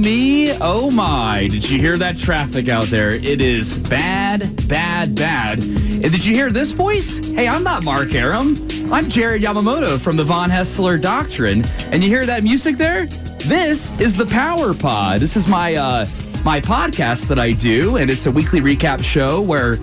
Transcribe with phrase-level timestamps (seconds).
[0.00, 0.52] me.
[0.60, 1.48] Oh my.
[1.48, 3.10] Did you hear that traffic out there?
[3.10, 5.62] It is bad, bad, bad.
[5.62, 7.18] And did you hear this voice?
[7.32, 8.56] Hey, I'm not Mark Arum.
[8.90, 11.64] I'm Jared Yamamoto from the Von Haessler Doctrine.
[11.92, 13.06] And you hear that music there?
[13.06, 15.20] This is the Power Pod.
[15.20, 16.06] This is my uh
[16.44, 19.76] my podcast that I do, and it's a weekly recap show where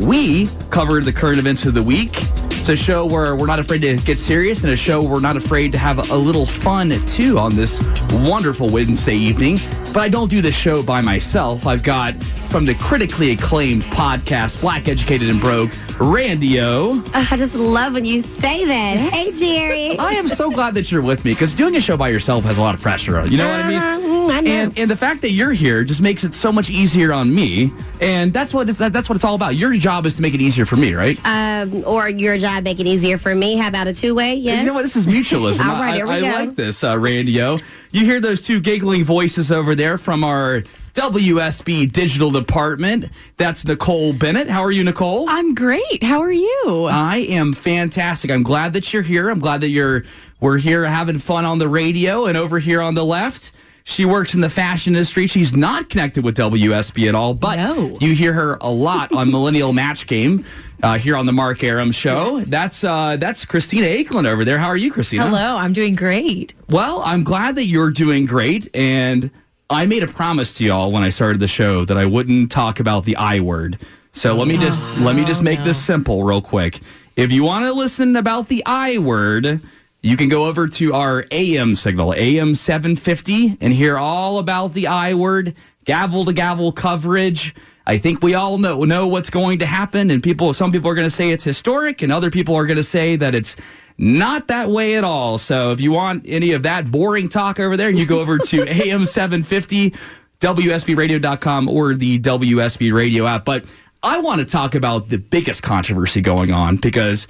[0.00, 2.12] we cover the current events of the week.
[2.60, 5.34] It's a show where we're not afraid to get serious and a show we're not
[5.34, 7.82] afraid to have a little fun too on this
[8.12, 9.58] wonderful Wednesday evening.
[9.94, 11.66] But I don't do this show by myself.
[11.66, 12.14] I've got
[12.50, 18.22] from the critically acclaimed podcast Black Educated and Broke, Randi I just love when you
[18.22, 18.96] say that.
[18.96, 19.96] Hey, Jerry.
[19.98, 22.58] I am so glad that you're with me because doing a show by yourself has
[22.58, 23.18] a lot of pressure.
[23.18, 23.80] On you You know what I mean?
[23.80, 24.50] Mm, I know.
[24.50, 27.72] And and the fact that you're here just makes it so much easier on me.
[28.00, 29.56] And that's what it's that's what it's all about.
[29.56, 31.18] Your job is to make it easier for me, right?
[31.24, 33.56] um, or your job make it easier for me.
[33.56, 34.34] How about a two way?
[34.34, 34.60] Yes.
[34.60, 34.82] You know what?
[34.82, 35.60] This is mutualism.
[35.66, 36.26] All right, I, here we I go.
[36.46, 37.58] like this, uh, Randi O.
[37.92, 40.62] You hear those two giggling voices over there from our
[40.94, 43.06] WSB digital department.
[43.36, 44.48] That's Nicole Bennett.
[44.50, 45.28] How are you, Nicole?
[45.28, 46.02] I'm great.
[46.02, 46.88] How are you?
[46.90, 48.30] I am fantastic.
[48.30, 49.28] I'm glad that you're here.
[49.30, 50.04] I'm glad that you're
[50.40, 53.52] we're here having fun on the radio and over here on the left.
[53.84, 55.26] She works in the fashion industry.
[55.26, 57.96] She's not connected with WSB at all, but No.
[58.00, 60.44] you hear her a lot on Millennial Match Game
[60.82, 62.40] uh, here on the Mark Arum Show.
[62.40, 64.58] That's uh, that's Christina Aicklen over there.
[64.58, 65.24] How are you, Christina?
[65.26, 66.54] Hello, I'm doing great.
[66.68, 68.68] Well, I'm glad that you're doing great.
[68.74, 69.30] And
[69.72, 72.80] I made a promise to y'all when I started the show that I wouldn't talk
[72.80, 73.78] about the I word.
[74.12, 76.80] So let me just oh, let me just make this simple real quick.
[77.14, 79.60] If you want to listen about the I word,
[80.00, 84.88] you can go over to our AM signal, AM 750, and hear all about the
[84.88, 85.54] I word,
[85.84, 87.54] gavel to gavel coverage.
[87.86, 90.52] I think we all know know what's going to happen, and people.
[90.52, 93.14] Some people are going to say it's historic, and other people are going to say
[93.14, 93.54] that it's
[94.00, 95.36] not that way at all.
[95.36, 98.62] So if you want any of that boring talk over there, you go over to
[98.66, 99.94] AM 750,
[100.40, 103.44] WSBRadio.com, or the WSB Radio app.
[103.44, 103.66] But
[104.02, 107.26] I want to talk about the biggest controversy going on because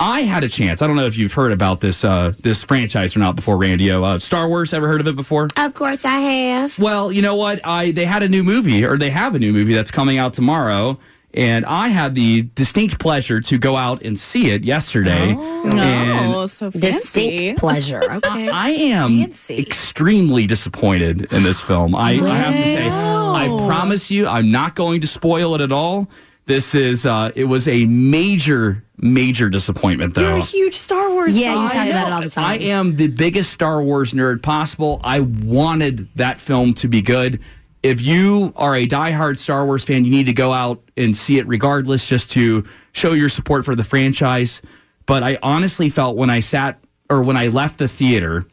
[0.00, 0.80] I had a chance.
[0.80, 3.90] I don't know if you've heard about this uh, this franchise or not before, Randi.
[3.90, 4.72] Uh, Star Wars.
[4.72, 5.48] Ever heard of it before?
[5.58, 6.78] Of course I have.
[6.78, 7.60] Well, you know what?
[7.66, 10.32] I they had a new movie, or they have a new movie that's coming out
[10.32, 10.98] tomorrow,
[11.34, 15.30] and I had the distinct pleasure to go out and see it yesterday.
[15.32, 16.80] And Oh, so fancy.
[16.98, 18.02] Distinct pleasure.
[18.12, 18.48] Okay.
[18.48, 19.58] I am Fancy.
[19.58, 21.94] extremely disappointed in this film.
[21.94, 25.72] I, I have to say, I promise you, I'm not going to spoil it at
[25.72, 26.08] all.
[26.46, 30.28] This is, uh, it was a major, major disappointment, though.
[30.28, 31.76] You're a huge Star Wars Yeah, you fan.
[31.86, 32.44] talk about it all the time.
[32.46, 34.98] I am the biggest Star Wars nerd possible.
[35.04, 37.40] I wanted that film to be good.
[37.82, 41.38] If you are a diehard Star Wars fan, you need to go out and see
[41.38, 44.60] it regardless, just to show your support for the franchise.
[45.06, 48.46] But I honestly felt when I sat or when I left the theater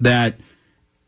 [0.00, 0.38] that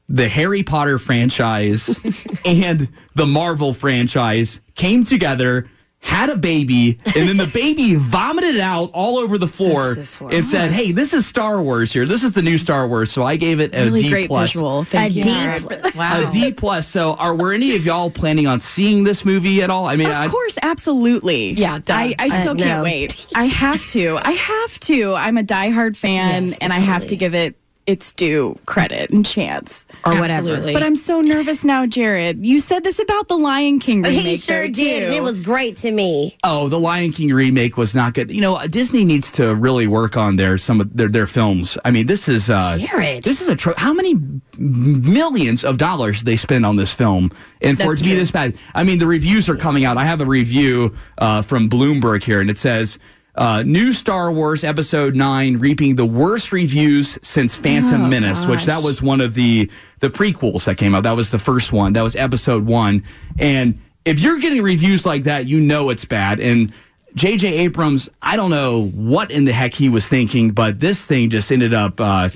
[0.08, 1.98] the Harry Potter franchise
[2.44, 5.68] and the Marvel franchise came together,
[6.02, 10.46] had a baby, and then the baby vomited out all over the floor This and
[10.46, 12.06] said, "Hey, this is Star Wars here.
[12.06, 14.50] This is the new Star Wars." So I gave it a Really D great plus.
[14.50, 14.84] visual.
[14.84, 15.22] Thank A you.
[15.24, 16.26] D Wow.
[16.28, 16.88] A D plus.
[16.88, 19.86] So, are were any of y'all planning on seeing this movie at all?
[19.86, 21.52] I mean, I, Of course, absolutely.
[21.52, 21.94] Yeah, duh.
[21.94, 22.82] I, I still Uh, can't no.
[22.82, 23.26] wait.
[23.34, 24.18] I have to.
[24.22, 25.14] I have to.
[25.14, 27.56] I'm a diehard fan, Yes, and I have to give it
[27.86, 29.84] its due credit and chance.
[30.04, 30.48] Or whatever.
[30.48, 30.72] Absolutely.
[30.72, 32.44] But I'm so nervous now, Jared.
[32.44, 34.22] You said this about the Lion King remake.
[34.22, 35.02] He sure though, did.
[35.04, 35.18] and too.
[35.18, 36.38] It was great to me.
[36.42, 38.30] Oh, the Lion King remake was not good.
[38.30, 41.76] You know, Disney needs to really work on their some of their their films.
[41.84, 43.24] I mean, this is uh Jared.
[43.24, 44.14] this is a tro- how many
[44.58, 48.30] millions of dollars they spend on this film, and for it That's to be this
[48.30, 48.56] bad.
[48.74, 49.96] I mean, the reviews are coming out.
[49.98, 52.98] I have a review uh, from Bloomberg here, and it says.
[53.40, 58.66] Uh, new Star Wars Episode Nine reaping the worst reviews since Phantom Oh, Menace, which
[58.66, 59.70] that was one of the
[60.00, 61.04] the prequels that came out.
[61.04, 61.94] That was the first one.
[61.94, 63.02] That was Episode One,
[63.38, 66.38] and if you're getting reviews like that, you know it's bad.
[66.38, 66.70] And
[67.14, 67.48] J.J.
[67.48, 71.50] Abrams, I don't know what in the heck he was thinking, but this thing just
[71.50, 72.28] ended up uh,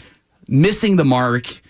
[0.48, 1.60] missing the mark.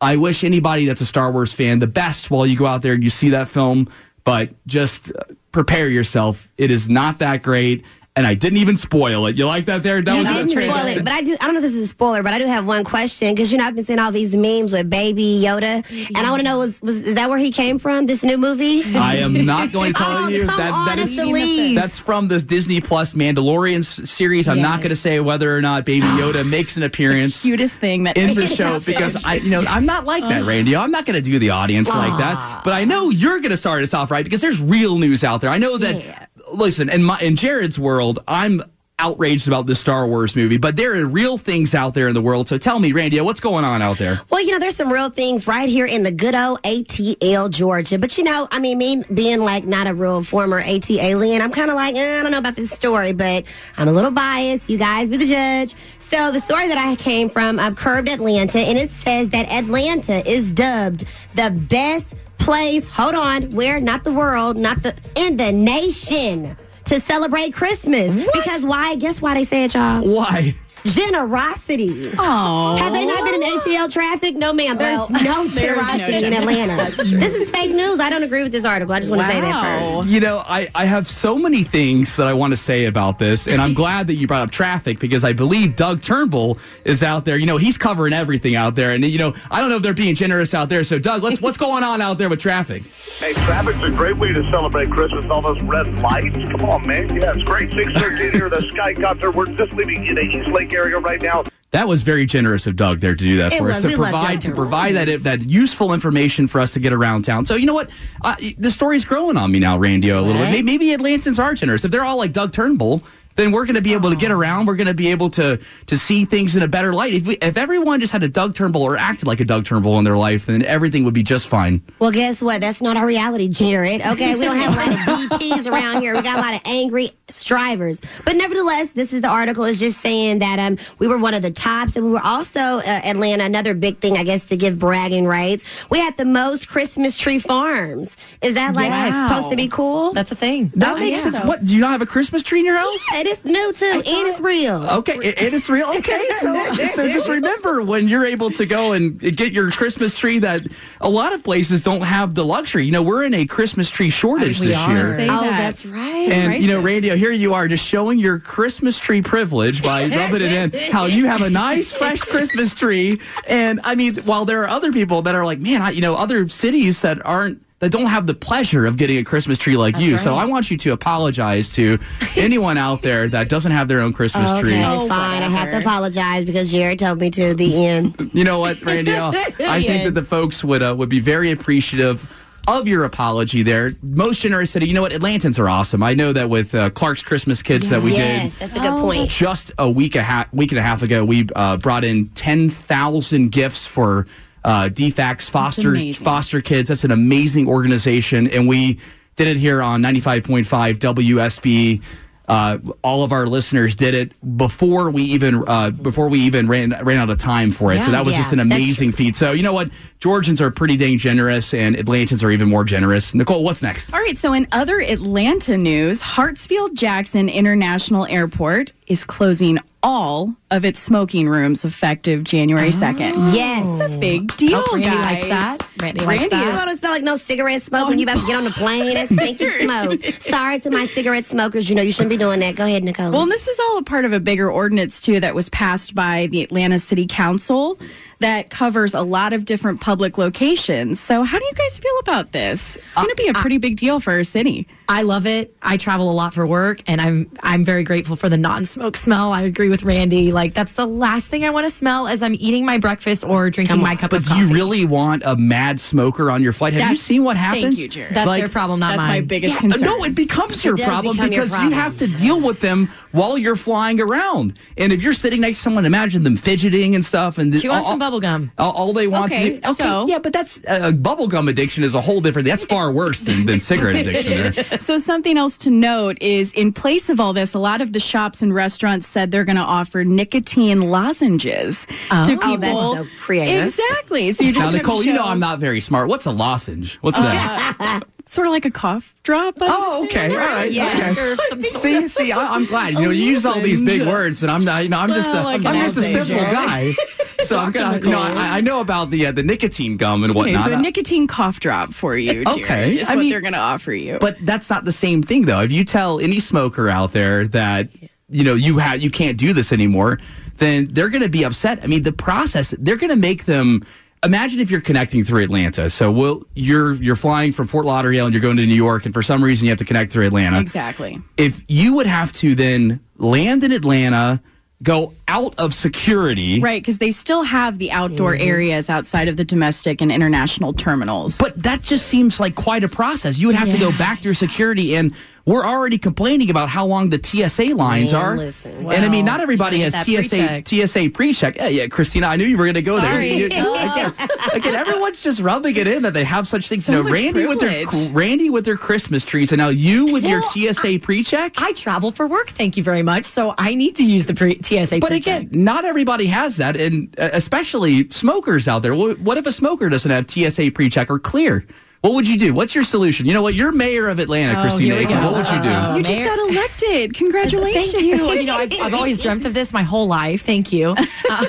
[0.00, 2.94] I wish anybody that's a Star Wars fan the best while you go out there
[2.94, 3.88] and you see that film,
[4.24, 5.22] but just uh,
[5.52, 6.48] prepare yourself.
[6.58, 7.84] It is not that great.
[8.16, 9.36] And I didn't even spoil it.
[9.36, 10.02] You like that there?
[10.02, 10.98] That You was didn't spoil trailer.
[10.98, 11.36] it, but I do.
[11.40, 13.52] I don't know if this is a spoiler, but I do have one question because
[13.52, 16.44] you know I've been seeing all these memes with Baby Yoda, and I want to
[16.44, 18.06] know was, was is that where he came from?
[18.06, 18.82] This new movie?
[18.96, 21.76] I am not going to tell Oh, you come that on, that is lead.
[21.78, 24.48] that's from this Disney Plus Mandalorian series.
[24.48, 28.02] I'm not going to say whether or not Baby Yoda makes an appearance cutest thing
[28.04, 30.74] that in the show because I, you know, I'm not like that, Randi.
[30.74, 32.62] I'm not going to do the audience like that.
[32.64, 35.40] But I know you're going to start us off right because there's real news out
[35.40, 35.50] there.
[35.50, 35.94] I know that.
[36.04, 36.26] Yeah.
[36.52, 38.62] Listen, in my in Jared's world, I'm
[39.00, 42.20] outraged about this Star Wars movie, but there are real things out there in the
[42.20, 42.48] world.
[42.48, 44.20] So tell me, Randi, what's going on out there?
[44.28, 47.98] Well, you know, there's some real things right here in the good old ATL, Georgia.
[47.98, 51.70] But you know, I mean, me being like not a real former ATLien, I'm kind
[51.70, 53.44] of like, eh, I don't know about this story, but
[53.78, 54.68] I'm a little biased.
[54.68, 55.74] You guys be the judge.
[55.98, 60.28] So the story that I came from, I've Curbed Atlanta, and it says that Atlanta
[60.28, 61.04] is dubbed
[61.34, 62.88] the best place.
[62.88, 63.78] Hold on, where?
[63.80, 66.56] Not the world, not the in the nation
[66.86, 68.12] to celebrate Christmas.
[68.32, 68.96] Because why?
[68.96, 70.02] Guess why they say it, y'all?
[70.02, 70.54] Why?
[70.84, 72.10] Generosity.
[72.18, 72.76] Oh.
[72.76, 74.36] Have they not been in ATL traffic?
[74.36, 74.78] No, ma'am.
[74.78, 75.18] There's Well, no
[75.48, 76.90] there's no generosity in Atlanta.
[76.96, 78.00] This is fake news.
[78.00, 78.94] I don't agree with this article.
[78.94, 80.08] I just want to say that first.
[80.08, 83.46] You know, I, I have so many things that I want to say about this,
[83.46, 87.24] and I'm glad that you brought up traffic because I believe Doug Turnbull is out
[87.24, 87.36] there.
[87.36, 89.94] You know, he's covering everything out there, and you know, I don't know if they're
[89.94, 90.84] being generous out there.
[90.84, 92.82] So, Doug, let's what's going on out there with traffic?
[93.18, 95.24] Hey, traffic's a great way to celebrate Christmas.
[95.30, 96.36] All those red lights.
[96.50, 97.14] Come on, man.
[97.14, 97.70] Yeah, it's great.
[97.70, 99.34] 613 here, the Skycopter.
[99.34, 101.44] We're just leaving in the East Lake area right now.
[101.72, 103.94] That was very generous of Doug there to do that It for us to We
[103.94, 107.46] provide to provide that that useful information for us to get around town.
[107.46, 107.90] So you know what,
[108.22, 110.40] uh, the story's growing on me now, Randi, a little bit.
[110.40, 110.50] What?
[110.50, 113.04] Maybe, maybe Atlantans are generous if they're all like Doug Turnbull.
[113.40, 114.66] Then we're going to be able to get around.
[114.66, 117.14] We're going to be able to to see things in a better light.
[117.14, 119.98] If we, if everyone just had a Doug Turnbull or acted like a Doug Turnbull
[119.98, 121.80] in their life, then everything would be just fine.
[121.98, 122.60] Well, guess what?
[122.60, 124.02] That's not our reality, Jared.
[124.02, 124.88] Okay, we don't have a lot
[125.32, 126.14] of DTs around here.
[126.14, 127.98] We got a lot of angry strivers.
[128.26, 131.40] But nevertheless, this is the article is just saying that um we were one of
[131.40, 133.44] the tops, and we were also uh, Atlanta.
[133.44, 135.64] Another big thing, I guess, to give bragging rights.
[135.88, 138.14] We had the most Christmas tree farms.
[138.42, 139.28] Is that like Yes.
[139.30, 140.12] supposed to be cool?
[140.12, 140.70] That's a thing.
[140.74, 141.32] That Oh, makes yeah.
[141.32, 141.46] sense.
[141.46, 143.04] What do you not have a Christmas tree in your house?
[143.14, 144.82] Yeah, it is new too, and it's real.
[144.90, 145.88] Okay, and it is real.
[145.98, 150.38] Okay, so so just remember when you're able to go and get your Christmas tree
[150.40, 150.62] that
[151.00, 152.84] a lot of places don't have the luxury.
[152.84, 154.92] You know, we're in a Christmas tree shortage We this are.
[154.92, 155.16] year.
[155.16, 155.56] Say Oh, that.
[155.58, 156.28] that's right.
[156.30, 156.84] And you know, Crisis.
[156.86, 160.92] Radio, here you are just showing your Christmas tree privilege by rubbing it in.
[160.92, 164.92] How you have a nice fresh Christmas tree, and I mean, while there are other
[164.92, 168.26] people that are like, man, I, you know, other cities that aren't that don't have
[168.26, 170.16] the pleasure of getting a Christmas tree like you.
[170.18, 171.98] So I want you to apologize to
[172.36, 174.82] anyone out there that doesn't have their own Christmas Okay, tree.
[174.84, 175.42] Oh, fine.
[175.42, 177.54] I have to apologize because Jared told me to.
[177.54, 178.30] The end.
[178.32, 179.12] You know what, Randi?
[179.16, 182.30] I think that the folks would uh, would be very appreciative
[182.68, 183.94] of your apology there.
[184.02, 184.86] Most generous city.
[184.86, 185.12] You know what?
[185.12, 186.02] Atlantans are awesome.
[186.02, 188.90] I know that with uh, Clark's Christmas Kids that we yes, did that's a good
[188.92, 189.00] Oh.
[189.00, 189.30] point.
[189.30, 192.68] just a week a half week and a half ago, we uh, brought in ten
[192.68, 194.26] thousand gifts for
[194.64, 196.88] uh, DFCS foster foster kids.
[196.88, 198.98] That's an amazing organization, and we
[199.36, 202.02] did it here on ninety five point five WSB.
[202.48, 206.90] Uh, all of our listeners did it before we even uh, before we even ran
[207.04, 208.02] ran out of time for it.
[208.02, 209.36] so that was yeah, just an amazing feat.
[209.36, 213.34] So you know what, Georgians are pretty dang generous, and Atlantans are even more generous.
[213.34, 214.12] Nicole, what's next?
[214.12, 220.84] All right, so in other Atlanta news, Hartsfield Jackson International Airport is closing all of
[220.84, 223.54] its smoking rooms effective January 2nd.
[223.54, 224.16] Yes.
[224.16, 225.24] Big oh, deal, Oh, Randi guys.
[225.24, 225.88] likes that.
[226.00, 226.66] Randi likes Randi that.
[226.66, 229.14] You don't smell like no cigarette smoke when you about to get on the plane.
[229.14, 230.24] That stinky smoke.
[230.40, 231.88] Sorry to my cigarette smokers.
[231.88, 232.76] You know you shouldn't be doing that.
[232.76, 233.30] Go ahead, Nicole.
[233.30, 236.14] Well, and this is all a part of a bigger ordinance, too, that was passed
[236.14, 237.98] by the Atlanta City Council
[238.38, 241.20] that covers a lot of different public locations.
[241.20, 242.96] So, how do you guys feel about this?
[242.96, 244.88] It's uh, going to be a pretty big deal for our city.
[245.10, 245.74] I love it.
[245.82, 249.52] I travel a lot for work, and I'm I'm very grateful for the non-smoke smell.
[249.52, 250.52] I agree with Randi.
[250.52, 253.70] Like that's the last thing I want to smell as I'm eating my breakfast or
[253.70, 254.60] drinking my cup of coffee.
[254.60, 256.92] But do you really want a mad smoker on your flight?
[256.92, 257.82] Have you That's- seen what happens?
[257.82, 258.34] Thank you, Jared.
[258.36, 260.00] That's Like- their problem, not That's my biggest Yeah, concern.
[260.02, 263.08] no, it becomes your does problem become your because you have to deal with them
[263.32, 264.74] while you're flying around.
[264.96, 267.58] And if you're sitting next to someone, imagine them fidgeting and stuff.
[267.58, 268.70] And She wants all, some bubble gum.
[268.78, 269.94] All, all they want Okay, to do.
[269.94, 272.68] so- yeah, but that's uh, bubblegum addiction is a whole different.
[272.68, 274.72] That's far worse than, than cigarette addiction.
[274.72, 274.99] There.
[275.00, 278.20] So, something else to note is in place of all this, a lot of the
[278.20, 282.44] shops and restaurants said they're going to offer nicotine lozenges to Oh.
[282.46, 282.68] people.
[282.68, 282.76] Oh,
[283.14, 283.86] that's so creative.
[283.88, 284.52] Exactly.
[284.52, 286.28] So, you're just Now, gonna have to Nicole, you know I'm not very smart.
[286.28, 287.16] What's a lozenge?
[287.22, 288.22] What's oh, that?
[288.46, 289.80] sort of like a cough drop.
[289.80, 290.58] I would Oh, okay, all assume.
[290.58, 290.90] right.
[290.92, 291.40] Yeah, okay.
[291.52, 293.14] or some sort See, see, I, I'm glad.
[293.14, 295.02] You know, you use all these big words, and I'm not.
[295.04, 297.14] You know, I'm just, a, Well, like I'm just a simple guy.
[297.66, 300.80] So I'm gonna, know, I, I know about the uh, the nicotine gum and whatnot.
[300.86, 303.60] Okay, so a nicotine cough drop for you, Jared, Okay, is I what mean- they're
[303.60, 304.38] going to offer you.
[304.40, 305.80] But that's not the same thing, though.
[305.80, 308.08] If you tell any smoker out there that
[308.48, 310.38] you know you have you can't do this anymore,
[310.78, 312.00] then they're going to be upset.
[312.02, 314.04] I mean, the process they're going to make them.
[314.42, 316.08] Imagine if you're connecting through Atlanta.
[316.08, 319.34] So we'll, you're you're flying from Fort Lauderdale and you're going to New York, and
[319.34, 320.80] for some reason you have to connect through Atlanta.
[320.80, 321.38] exactly.
[321.58, 324.62] If you would have to then land in Atlanta,
[325.02, 326.80] go out of security.
[326.80, 328.68] Right, because they still have the outdoor mm-hmm.
[328.68, 331.58] areas outside of the domestic and international terminals.
[331.58, 333.58] But that just seems like quite a process.
[333.58, 335.34] You would have to go back through security, and
[335.66, 338.56] we're already complaining about how long the TSA lines Man, are.
[338.56, 338.92] listen.
[339.10, 341.76] and I mean, not everybody has gotta get that TSA TSA pre-check.
[341.76, 343.50] Yeah, yeah, Christina, I knew you were going to go Sorry.
[343.50, 343.58] there.
[343.58, 344.34] You- again,
[344.72, 347.04] again, everyone's just rubbing it in that they have such things.
[347.04, 348.32] So you know, much Randi with their.
[348.32, 351.74] Randi with their Christmas trees, and now you with your Well, TSA pre-check.
[351.76, 353.44] I travel for work, thank you very much.
[353.44, 355.18] So I need to use the pre- TSA.
[355.18, 355.39] But pre-check.
[355.46, 359.14] Again, not everybody has that, and uh, especially smokers out there.
[359.14, 361.86] What if a smoker doesn't have TSA pre-check or clear?
[362.22, 362.74] What would you do?
[362.74, 363.46] What's your solution?
[363.46, 363.74] You know what?
[363.74, 365.42] You're mayor of Atlanta, Oh, Christina Aicklen.
[365.42, 365.88] What would you do?
[365.88, 366.16] Uh-oh.
[366.16, 367.34] you just Mayor- got elected.
[367.34, 368.12] Congratulations.
[368.12, 368.50] Thank you.
[368.50, 370.62] You know, I've, I've always dreamt of this my whole life.
[370.62, 371.10] Thank you.
[371.12, 371.16] Um,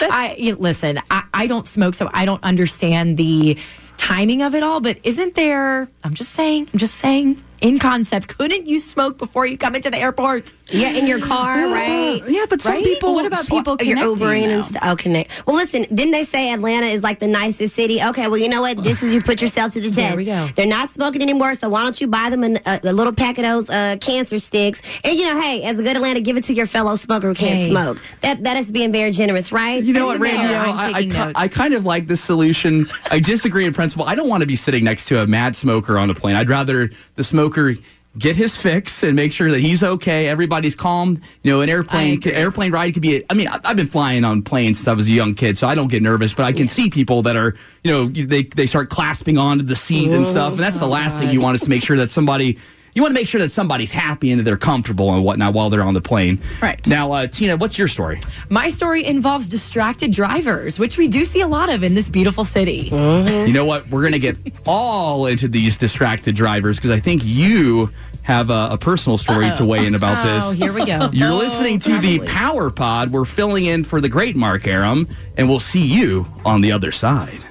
[0.00, 1.00] I you know, listen.
[1.10, 3.56] I, I don't smoke, so I don't understand the
[3.96, 4.80] timing of it all.
[4.80, 5.88] But isn't there?
[6.04, 6.68] I'm just saying.
[6.72, 7.42] I'm just saying.
[7.60, 10.52] In concept, couldn't you smoke before you come into the airport?
[10.68, 12.20] Yeah, in your car, right?
[12.26, 12.84] Yeah, but some Right?
[12.84, 13.14] people.
[13.14, 14.26] What about people You're connecting?
[14.26, 14.82] Ubering and stuff.
[14.84, 15.30] Oh, connect.
[15.46, 18.02] Well, listen, didn't they say Atlanta is like the nicest city?
[18.02, 18.82] Okay, well, you know what?
[18.82, 19.96] This is you put yourself to the test.
[19.96, 20.48] There we go.
[20.56, 23.38] They're not smoking anymore, so why don't you buy them a, a, a little pack
[23.38, 24.82] of those uh, cancer sticks?
[25.04, 27.34] And you know, hey, as a good Atlanta, give it to your fellow smoker who
[27.34, 27.70] can't Hey.
[27.70, 28.02] smoke.
[28.22, 29.82] That that is being very generous, right?
[29.82, 30.54] You know what, As a Randi?
[30.54, 31.32] I'm I, I, taking ki- notes.
[31.36, 32.86] I kind of like this solution.
[33.10, 34.04] I disagree in principle.
[34.04, 36.34] I don't want to be sitting next to a mad smoker on a plane.
[36.36, 37.45] I'd rather the smoker
[38.18, 40.28] get his fix and make sure that he's okay.
[40.28, 41.20] Everybody's calm.
[41.42, 43.24] You know, an airplane airplane ride could be.
[43.28, 45.74] I mean, I've been flying on planes since I was a young kid, so I
[45.74, 46.34] don't get nervous.
[46.34, 49.76] But I can see people that are, you know, they they start clasping onto the
[49.76, 51.96] seat and stuff, and that's the last thing you oh, want is to make sure
[51.96, 52.58] that somebody.
[52.96, 55.68] You want to make sure that somebody's happy and that they're comfortable and whatnot while
[55.68, 56.40] they're on the plane.
[56.62, 56.84] Right.
[56.86, 58.22] Now, uh, Tina, what's your story?
[58.48, 62.42] My story involves distracted drivers, which we do see a lot of in this beautiful
[62.42, 62.88] city.
[62.90, 63.86] You know what?
[63.90, 67.90] We're going to get all into these distracted drivers because I think you
[68.22, 70.44] have a, a personal story to weigh in about this.
[70.46, 71.10] Oh, here we go.
[71.12, 73.12] You're listening to the Power Pod.
[73.12, 76.92] We're filling in for the great Mark Arum, and we'll see you on the other
[76.92, 77.44] side.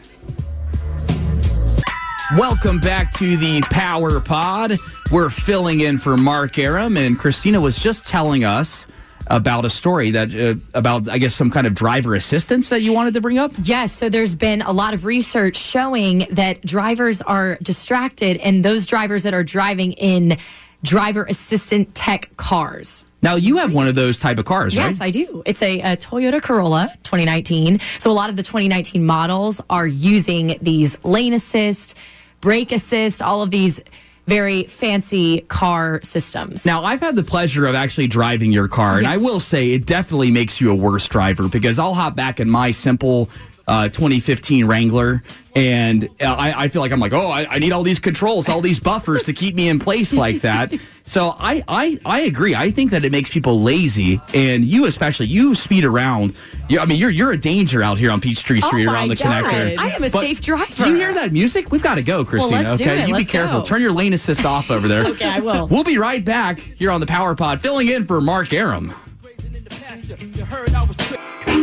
[2.36, 4.78] Welcome back to the Power Pod.
[5.12, 8.88] We're filling in for Mark Arum, and Christina was just telling us
[9.28, 12.92] about a story that uh, about I guess some kind of driver assistance that you
[12.92, 13.52] wanted to bring up.
[13.60, 18.86] Yes, so there's been a lot of research showing that drivers are distracted, and those
[18.86, 20.38] drivers that are driving in
[20.84, 23.04] driver assistant tech cars.
[23.22, 24.90] Now you have one of those type of cars, right?
[24.90, 25.42] Yes, I do.
[25.46, 27.80] It's a, a Toyota Corolla 2019.
[28.00, 31.96] So a lot of the 2019 models are using these lane assist,
[32.42, 33.82] brake assist, all of these
[34.28, 36.66] very fancy car systems.
[36.66, 39.86] Now, I've had the pleasure of actually driving your car, and I will say it
[39.86, 43.30] definitely makes you a worse driver because I'll hop back in my simple
[43.68, 45.24] uh, 2015 Wrangler,
[45.56, 48.48] and uh, I, I feel like I'm like, oh, I, I need all these controls,
[48.48, 50.74] all these buffers to keep me in place like that.
[51.08, 52.56] So I, I, I agree.
[52.56, 56.34] I think that it makes people lazy, and you especially, you speed around.
[56.68, 59.16] You, I mean, you're you're a danger out here on Peachtree Street Oh around the
[59.16, 59.44] God.
[59.44, 59.78] connector.
[59.78, 60.84] I am a But safe driver.
[60.84, 61.70] Do you hear that music?
[61.72, 62.64] We've got to go, Christina.
[62.64, 63.08] let's do okay, it.
[63.08, 63.60] you Let's be careful.
[63.60, 63.66] go.
[63.68, 65.06] Turn your lane assist off over there.
[65.10, 65.68] Okay, I will.
[65.68, 68.96] We'll be right back here on the Power Pod, filling in for Mark Arum.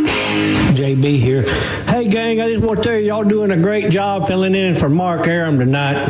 [0.06, 1.42] JB here.
[1.84, 4.74] Hey, gang, I just want to tell you, y'all doing a great job filling in
[4.74, 6.08] for Mark Arum tonight.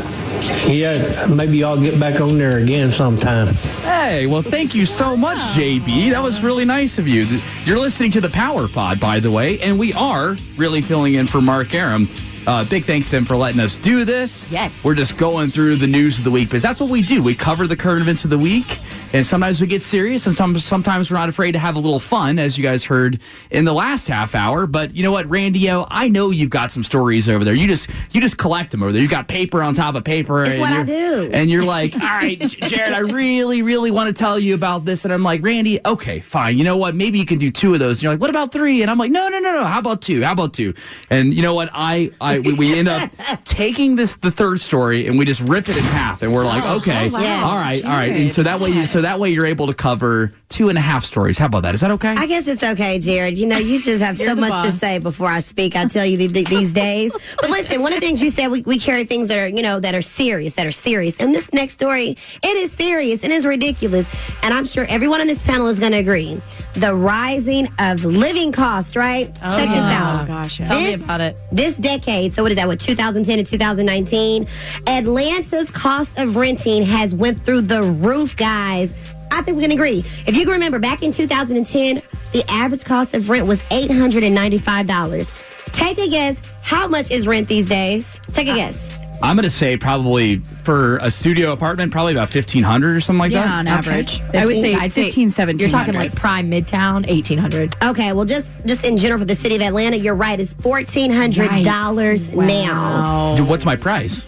[0.67, 3.55] Yeah, maybe y'all get back on there again sometime.
[3.83, 6.11] Hey, well, thank you so much, JB.
[6.11, 7.41] That was really nice of you.
[7.65, 11.27] You're listening to the Power Pod, by the way, and we are really filling in
[11.27, 12.09] for Mark Arum.
[12.47, 14.51] Uh, big thanks to him for letting us do this.
[14.51, 14.83] Yes.
[14.83, 17.23] We're just going through the news of the week because that's what we do.
[17.23, 18.81] We cover the current events of the week,
[19.13, 22.01] and sometimes we get serious, and some, sometimes we're not afraid to have a little
[22.01, 24.67] fun, as you guys heard in the last half hour.
[24.67, 27.55] But you know what, Randi-O, I know you've got some stories over there.
[27.55, 29.03] You just you just collect them over there.
[29.03, 30.43] You got paper on top of paper.
[30.45, 31.31] It's and what I you're- do.
[31.33, 35.05] And you're like, all right, Jared, I really, really want to tell you about this.
[35.05, 36.59] And I'm like, Randi, okay, fine.
[36.59, 36.95] You know what?
[36.95, 37.99] Maybe you can do two of those.
[37.99, 38.83] And you're like, what about three?
[38.83, 39.65] And I'm like, no, no, no, no.
[39.65, 40.23] How about two?
[40.23, 40.75] How about two?
[41.11, 41.71] And you know what?
[41.73, 43.11] I, I, we, we end up
[43.45, 46.23] taking this, the third story, and we just rip it in half.
[46.23, 47.21] And we're like, oh, okay, oh, wow.
[47.21, 47.45] Yes.
[47.45, 48.13] all right, all right.
[48.13, 50.81] And so that way, you, so that way you're able to cover two and a
[50.81, 51.39] half stories.
[51.39, 51.75] How about that?
[51.75, 52.11] Is that okay?
[52.17, 53.39] I guess it's okay, Jared.
[53.39, 55.77] You know, you just have so You're the much to say before I speak.
[55.77, 57.13] I tell you th- th- these days.
[57.41, 59.63] But listen, one of the things you said, we, we carry things that are, you
[59.63, 61.17] know, that are serious, that are serious.
[61.19, 64.09] And this next story, it is serious and it's ridiculous.
[64.43, 66.41] And I'm sure everyone on this panel is going to agree.
[66.75, 69.29] The rising of living costs, right?
[69.43, 70.23] Oh, Check this out.
[70.23, 70.67] Oh, gosh, yeah.
[70.67, 71.41] Tell me about it.
[71.51, 72.67] This decade, so what is that?
[72.69, 74.47] What 2010 to 2019?
[74.87, 78.92] Atlanta's cost of renting has went through the roof, guys.
[79.33, 80.05] I think we can agree.
[80.27, 85.31] If you can remember, back in 2010, the average cost of rent was $895.
[85.73, 86.41] Take a guess.
[86.63, 88.21] How much is rent these days?
[88.33, 88.91] Take a guess.
[89.23, 93.31] I'm going to say probably for a studio apartment, probably about 1500 or something like
[93.31, 93.55] Yeah, that.
[93.55, 94.21] on average.
[94.35, 95.61] I would say I'd say 15, 17.
[95.61, 97.77] You're talking like prime midtown, eighteen hundred.
[97.85, 100.41] Okay, well, just just in general for the city of Atlanta, you're right.
[100.41, 103.37] It's fourteen hundred dollars now.
[103.37, 104.27] Dude, What's my price?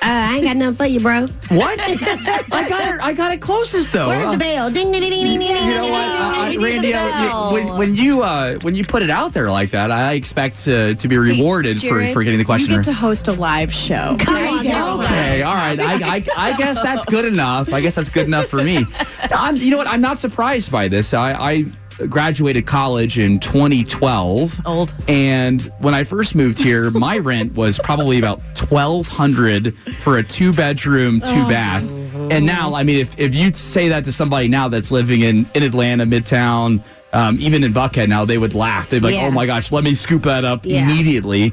[0.00, 1.26] Uh, I ain't got nothing for you, bro.
[1.50, 1.80] What?
[1.80, 3.00] I got it.
[3.02, 4.08] I got it closest though.
[4.08, 4.70] Where's Uh, the bell?
[4.70, 5.48] Ding ding ding ding ding ding.
[5.68, 6.92] You know what, uh, uh, need Randi?
[6.92, 7.52] the uh, you- bell.
[7.52, 10.94] when, when you uh, when you put it out there like that, I expect to,
[10.94, 12.70] to be rewarded for, Jared, for getting the question.
[12.70, 14.16] You get to host a live show.
[14.20, 14.68] Come There on, you go.
[14.70, 15.00] now.
[15.02, 15.78] Okay, all right.
[15.80, 17.72] I, I, I guess that's good enough.
[17.72, 18.86] I guess that's good enough for me.
[19.32, 19.88] I'm, you know what?
[19.88, 21.12] I'm not surprised by this.
[21.12, 21.64] I, I
[22.08, 24.60] graduated college in 2012.
[24.66, 24.92] Old.
[25.08, 28.40] And when I first moved here, my rent was probably about
[28.70, 31.82] 1200 for a two bedroom, two bath.
[32.30, 35.46] And now, I mean, if, if you say that to somebody now that's living in,
[35.54, 38.90] in Atlanta, Midtown, um, even in Buckhead now, they would laugh.
[38.90, 39.26] They'd be like, Yeah.
[39.28, 40.82] oh my gosh, let me scoop that up Yeah.
[40.90, 41.52] immediately.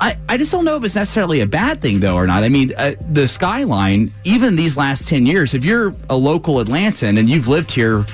[0.00, 2.44] I, I just don't know if it's necessarily a bad thing, though, or not.
[2.44, 7.18] I mean, uh, the skyline, even these last 10 years, if you're a local Atlantan
[7.18, 8.04] and you've lived here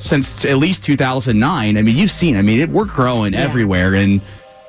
[0.00, 3.94] since at least 2009, I mean, you've seen, I mean, it, we're growing everywhere.
[3.94, 4.20] And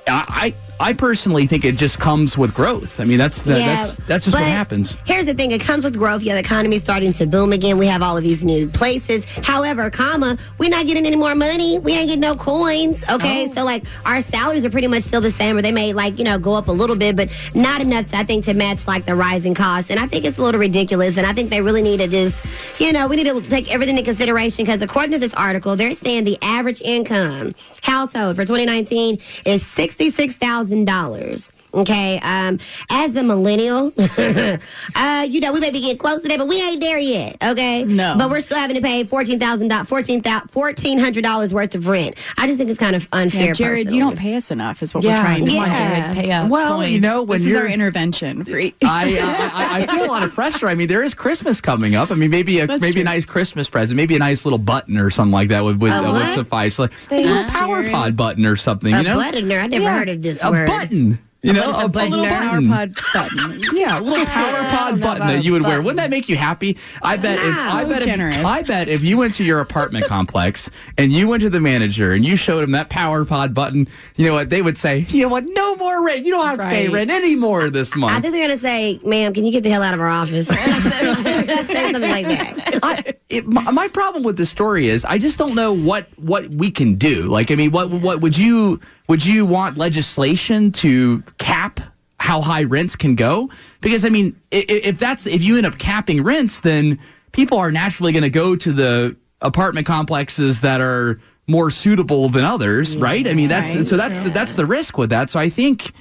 [0.07, 2.99] I, I, personally think it just comes with growth.
[2.99, 4.97] I mean, that's the, that's that's just what happens.
[5.05, 6.21] Here's the thing: it comes with growth.
[6.21, 7.77] Yeah, the economy's starting to boom again.
[7.77, 9.25] We have all of these new places.
[9.43, 11.79] However, comma, we're not getting any more money.
[11.79, 13.03] We ain't getting no coins.
[13.09, 13.53] Okay, Oh.
[13.55, 16.25] so like our salaries are pretty much still the same, or they may like you
[16.25, 19.05] know go up a little bit, but not enough to I think to match like
[19.05, 19.89] the rising costs.
[19.91, 21.17] And I think it's a little ridiculous.
[21.17, 22.43] And I think they really need to just
[22.79, 25.93] you know we need to take everything into consideration because according to this article, they're
[25.93, 31.51] saying the average income household for 2019 is sixty six thousand dollars.
[31.73, 32.59] Okay, um,
[32.89, 33.93] as a millennial,
[34.95, 37.37] uh, you know, we may be getting close to that, but we ain't there yet.
[37.41, 38.15] Okay, No.
[38.17, 42.15] but we're still having to pay fourteen thousand dollars, fourteen hundred dollars worth of rent.
[42.37, 43.45] I just think it's kind of unfair.
[43.47, 45.65] Yeah, Jared, you don't pay us enough, is what Yeah, we're trying to come on,
[45.67, 45.71] say.
[45.71, 46.01] Yeah.
[46.13, 46.49] Jared, pay up.
[46.49, 46.91] Well, coins.
[46.91, 48.43] you know, when This is you're our intervention.
[48.43, 50.67] For e- I, uh, I I feel a lot of pressure.
[50.67, 52.11] I mean, there is Christmas coming up.
[52.11, 53.01] I mean, maybe a That's maybe true.
[53.01, 55.91] a nice Christmas present, maybe a nice little button or something like that would would,
[55.91, 56.77] A uh, would suffice.
[56.79, 58.93] Like a little Thanks, power pod button or something.
[58.93, 59.63] a you know, buttoner.
[59.63, 60.67] I never Yeah, heard of this a word.
[60.67, 61.19] button.
[61.43, 62.11] You know, is a a, a button?
[62.11, 62.69] little Power button.
[62.69, 63.61] pod button.
[63.73, 65.81] Yeah, a little power pod button that you would a wear.
[65.81, 66.77] Wouldn't that make you happy?
[67.01, 67.39] I bet.
[67.39, 67.77] If, Wow.
[67.77, 68.03] I bet.
[68.03, 68.35] generous.
[68.37, 70.69] If, I bet if you went to your apartment complex
[70.99, 74.27] and you went to the manager and you showed him that power pod button, you
[74.27, 74.99] know what they would say?
[75.09, 75.45] You know what?
[75.47, 76.25] No more rent.
[76.25, 78.13] You don't have to pay rent anymore this month.
[78.13, 80.47] I think they're gonna say, "Ma'am, can you get the hell out of our office?"
[80.47, 80.55] say
[81.91, 82.79] something like that.
[82.83, 86.47] I, it, my, my problem with this story is I just don't know what what
[86.49, 87.23] we can do.
[87.23, 91.79] Like, I mean, what what would you would you want legislation to cap
[92.19, 93.49] how high rents can go?
[93.81, 96.99] Because I mean, if, that's if you end up capping rents, then
[97.31, 102.45] people are naturally going to go to the apartment complexes that are more suitable than
[102.45, 103.27] others, right?
[103.27, 103.85] I mean, that's Right.
[103.85, 105.29] so that's the, that's the risk with that.
[105.29, 105.91] So I think.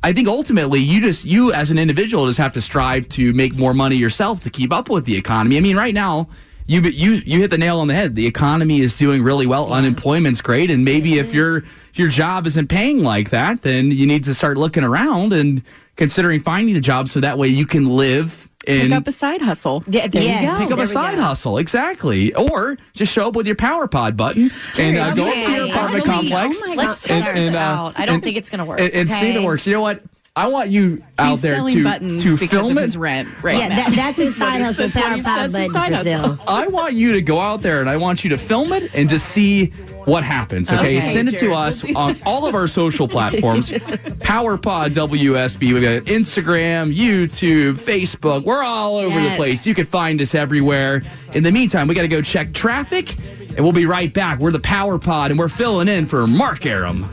[0.00, 3.56] I think ultimately you just you as an individual just have to strive to make
[3.58, 5.56] more money yourself to keep up with the economy.
[5.56, 6.28] I mean, right now
[6.66, 8.14] you you you hit the nail on the head.
[8.14, 9.72] The economy is doing really well.
[9.72, 11.64] Unemployment's great, and maybe if your
[11.98, 15.64] if your job isn't paying like that, then you need to start looking around and
[15.96, 19.40] considering finding a job so that way you can live and Pick up a side
[19.40, 19.82] hustle.
[19.88, 20.42] Yeah, there Yes.
[20.42, 20.58] you go.
[20.58, 21.22] Pick up there a side go.
[21.22, 25.34] hustle, exactly, or just show up with your power pod button and uh, go up
[25.34, 26.30] to your apartment Really?
[26.30, 26.60] complex.
[26.64, 27.22] Oh my Let's God.
[27.22, 27.94] test this out.
[27.98, 28.78] I don't think it's gonna work.
[28.78, 29.66] And, and see if it works.
[29.66, 30.02] You know what?
[30.36, 32.82] I want you out He's there to to because film of it.
[32.82, 33.76] his rent right yeah, now.
[33.76, 34.88] that, that's his side hustle.
[34.90, 37.96] Power pod says, his buttons for I want you to go out there and I
[37.96, 39.72] want you to film it and just see
[40.08, 40.70] what happens.
[40.72, 43.70] Okay, Okay, send it to us on all of our social platforms.
[43.70, 45.72] PowerPod WSB.
[45.72, 48.42] We've got Instagram, YouTube, Facebook.
[48.44, 49.66] We're all over the place.
[49.66, 51.02] You can find us everywhere.
[51.34, 53.14] In the meantime, we got to go check traffic,
[53.50, 54.38] and we'll be right back.
[54.40, 57.10] We're the Power Pod, and we're filling in for Mark Arum.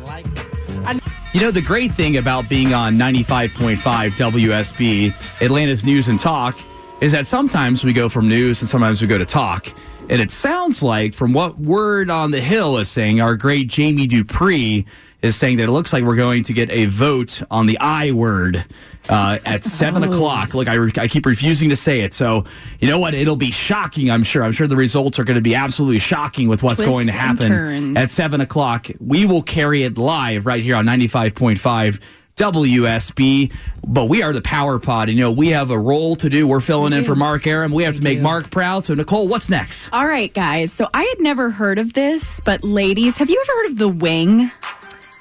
[1.34, 3.78] You know, the great thing about being on 95.5
[4.12, 6.58] WSB, Atlanta's News and Talk,
[7.02, 9.68] is that sometimes we go from news and sometimes we go to talk.
[10.08, 14.06] And it sounds like, from what Word on the Hill is saying, our great Jamie
[14.06, 14.86] Dupree
[15.24, 18.12] is saying that it looks like we're going to get a vote on the I
[18.12, 18.64] word
[19.10, 20.54] uh, at 7 o'clock.
[20.54, 22.14] Look, I, re- I keep refusing to say it.
[22.14, 22.46] So,
[22.80, 23.16] you know what?
[23.16, 24.44] It'll be shocking, I'm sure.
[24.44, 27.14] I'm sure the results are going to be absolutely shocking with what's Twists going to
[27.14, 28.88] happen at 7 o'clock.
[29.00, 32.00] We will carry it live right here on 95.5
[32.36, 33.52] WSB.
[33.88, 35.10] But we are the Power Pod.
[35.10, 36.48] And, you know, we have a role to do.
[36.48, 37.72] We're filling in for Mark Arum.
[37.72, 38.86] We have to make Mark proud.
[38.86, 39.90] So, Nicole, what's next?
[39.94, 40.74] All right, guys.
[40.74, 43.90] So I had never heard of this, but ladies, have you ever heard of the
[43.90, 44.52] wing?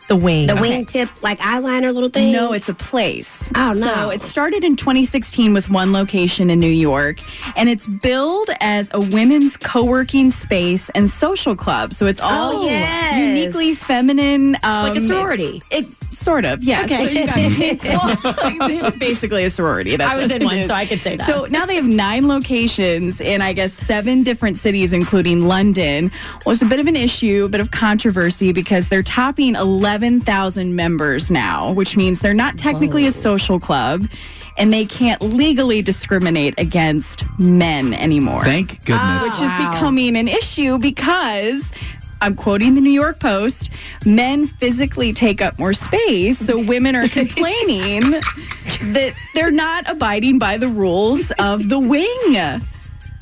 [0.06, 0.46] The wing.
[0.46, 2.32] The wingtip, like eyeliner little thing?
[2.32, 3.48] No, it's a place.
[3.54, 3.94] Oh, no.
[3.94, 7.20] So it started in 2016 with one location in New York,
[7.56, 11.94] and it's billed as a women's co-working space and social club.
[11.94, 13.16] So it's all Oh, yes.
[13.18, 14.56] uniquely feminine.
[14.62, 15.62] Um, like a sorority.
[15.70, 16.84] It, sort of, yes.
[16.84, 17.76] Okay.
[17.78, 17.98] So
[18.68, 19.96] it's basically a sorority.
[19.96, 20.68] That's I was in one, is.
[20.68, 21.26] so I could say that.
[21.26, 26.12] So now they have nine locations in, I guess, seven different cities, including London.
[26.44, 29.56] Well, it's a bit of an issue, a bit of controversy because they're topping
[29.94, 34.02] 11,000 members now, which means they're not technically a social club
[34.58, 38.42] and they can't legally discriminate against men anymore.
[38.42, 39.22] Thank goodness.
[39.22, 39.68] which Wow.
[39.70, 41.72] is becoming an issue because.
[42.20, 43.68] I'm quoting the New York Post.
[44.06, 48.12] Men physically take up more space, so women are complaining
[48.92, 52.08] that they're not abiding by the rules of the wing.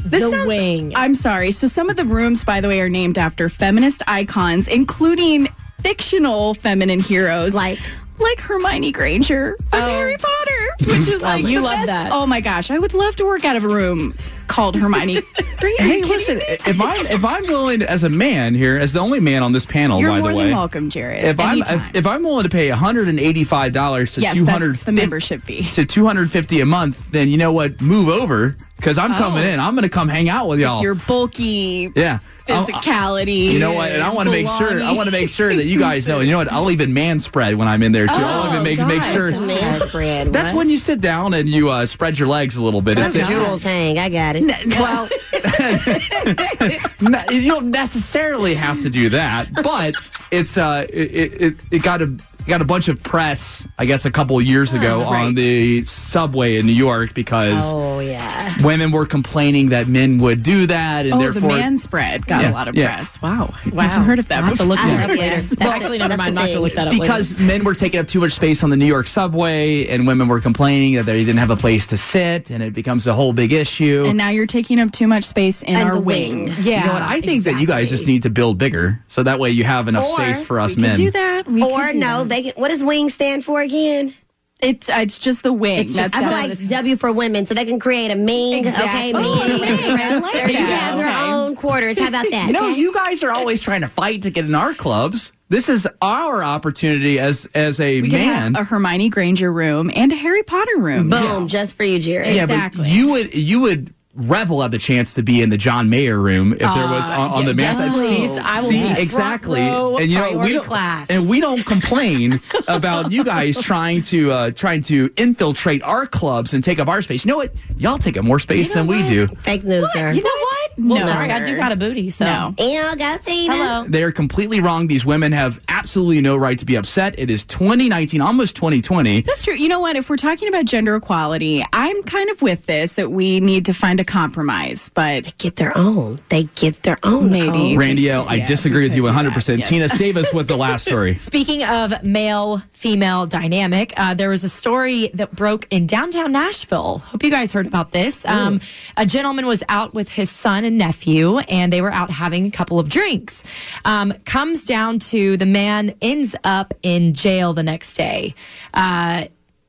[0.04, 0.92] This The sounds- wing.
[0.94, 1.50] I'm sorry.
[1.50, 5.48] So some of the rooms, by the way, are named after feminist icons, including
[5.82, 7.78] fictional feminine heroes Like?
[8.18, 9.86] like Hermione Granger from oh.
[9.88, 12.12] Harry Potter, which is like you love best- that.
[12.12, 14.14] Oh my gosh, I would love to work out of a room
[14.46, 15.22] called Hermione
[15.58, 15.82] Granger.
[15.82, 16.40] Hey, listen.
[16.46, 19.64] If I'm if I'm willing as a man here, as the only man on this
[19.66, 21.24] panel, You're by more the than way, welcome, Jared.
[21.24, 21.78] if I'm Anytime.
[21.80, 25.64] if, if I'm willing to pay 185 dollars to yes, 200 the membership fee.
[25.72, 27.80] to 250 a month, then you know what?
[27.80, 29.48] Move over because I'm coming Oh.
[29.48, 29.58] in.
[29.58, 30.80] I'm going to come hang out with y'all.
[30.82, 32.18] You're bulky yeah.
[32.48, 33.52] I'll- physicality.
[33.52, 33.92] you know what?
[33.92, 34.82] And I want to make sure.
[34.82, 36.18] I want to make sure that you guys know.
[36.18, 36.52] And you know what?
[36.52, 38.14] I'll even man spread when I'm in there too.
[38.14, 39.12] I'll even make make God.
[39.12, 39.30] sure.
[39.40, 40.32] Man spread.
[40.32, 40.58] That's what?
[40.58, 42.96] when you sit down and you uh, spread your legs a little bit.
[42.96, 43.98] That's It's, jewels hang.
[43.98, 44.42] I got it.
[44.78, 45.08] well,
[47.32, 49.94] you don't necessarily have to do that, but
[50.32, 52.06] it's uh, it, it, it got a
[52.48, 55.34] got a bunch of press, I guess, a couple of years ago on right.
[55.36, 58.52] the subway in New York because Oh, yeah.
[58.64, 61.42] women were complaining that men would do that, and Oh, therefore.
[61.42, 62.96] the man spread got Yeah, a lot of yeah.
[62.96, 63.22] press.
[63.22, 63.48] Wow.
[63.72, 63.86] Wow.
[63.86, 64.96] Never heard of that I'll have to look before.
[64.96, 65.40] that up later.
[65.54, 66.36] that's- Actually, never mind.
[66.36, 67.02] the to look that up later.
[67.04, 70.26] because men were taking up too much space on the New York subway, and women
[70.26, 73.32] were complaining that they didn't have a place to sit, and it becomes a whole
[73.32, 74.02] big issue.
[74.04, 76.56] And now you're taking up too much space in And our the wings.
[76.56, 76.66] wings.
[76.66, 77.02] Yeah, you know what?
[77.02, 79.86] I think that you guys just need to build bigger, so that way you have
[79.86, 80.96] enough Or space for us We men.
[80.96, 81.46] could do that.
[81.50, 82.28] We Or could do no, that.
[82.28, 84.14] they can, what does wing stand for again?
[84.60, 85.80] It's uh, it's just the wing.
[85.80, 88.84] It's just I feel like W for women, so they can create a Ming, Exactly.
[88.84, 89.60] okay, Oh, Ming.
[89.60, 90.22] Ming.
[90.22, 90.80] Like there you that.
[90.80, 91.30] have your Okay.
[91.32, 91.98] own quarters.
[91.98, 92.50] How about that?
[92.52, 92.78] no, okay?
[92.78, 95.32] you guys are always trying to fight to get in our clubs.
[95.48, 98.54] This is our opportunity as as a we could man.
[98.54, 101.10] have a Hermione Granger room and a Harry Potter room.
[101.10, 102.36] Boom, just for you, Jerry.
[102.36, 102.84] yeah, exactly.
[102.84, 106.18] but you would you would revel at the chance to be in the John Mayer
[106.18, 107.92] room if there was on, on the man yes, side.
[107.92, 108.38] please.
[108.38, 109.60] I will see, be front exactly.
[109.60, 111.10] and you know we don't class.
[111.10, 116.52] and we don't complain about you guys trying to uh, trying to infiltrate our clubs
[116.54, 117.24] and take up our space.
[117.24, 117.54] You know what?
[117.78, 119.26] Y'all take up more space You know than we do.
[119.36, 120.12] Fake news, sir.
[120.12, 120.78] You know what?
[120.78, 122.24] No, Well, sorry, I do got a booty, so.
[122.24, 122.54] No.
[122.58, 123.54] Ew, go Tina.
[123.54, 123.86] Hello.
[123.88, 124.86] They are completely wrong.
[124.86, 127.14] These women have absolutely no right to be upset.
[127.18, 129.22] It is 2019, almost 2020.
[129.22, 129.54] That's true.
[129.54, 129.96] You know what?
[129.96, 133.74] If we're talking about gender equality, I'm kind of with this that we need to
[133.74, 134.90] find a compromise.
[134.92, 136.20] But Get their own.
[136.28, 137.30] They get their own.
[137.30, 137.46] Maybe.
[137.46, 137.76] Nicole.
[137.76, 139.58] Randi O, I Yeah, disagree with you 100%.
[139.60, 139.68] yes.
[139.68, 141.16] Tina, save us with the last story.
[141.18, 146.98] Speaking of male female dynamic, uh, there was a story that broke in downtown Nashville.
[146.98, 148.24] Hope you guys heard about this.
[148.26, 148.60] Um,
[148.96, 152.50] a gentleman was out with his son and nephew, and they were out having a
[152.50, 153.42] couple of drinks.
[153.84, 158.34] Um, comes down to the man ends up in jail the next day.
[158.74, 159.26] Uh,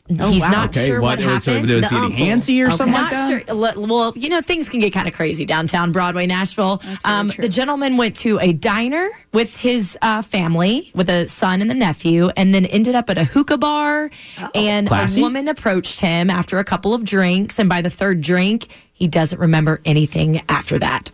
[0.10, 0.50] he's wow.
[0.50, 1.70] not Okay, sure what, what, was, happened.
[1.70, 2.18] was The he uncle.
[2.20, 2.76] handsy or Okay.
[2.76, 3.48] something Not like that?
[3.76, 3.88] sure.
[3.88, 6.82] Well, you know, things can get kind of crazy downtown Broadway, Nashville.
[7.06, 7.42] Um, very true.
[7.44, 11.76] the gentleman went to a diner with his uh, family, with a son and the
[11.76, 14.10] nephew, and then ended up at a hookah bar.
[14.54, 15.22] And Classy.
[15.22, 19.08] a woman approached him after a couple of drinks, and by the third drink, he
[19.08, 21.12] doesn't remember anything after that.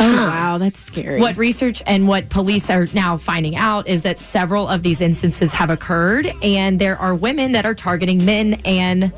[0.00, 1.20] Oh wow, that's scary.
[1.20, 5.52] What research and what police are now finding out is that several of these instances
[5.52, 9.12] have occurred, and there are women that are targeting men and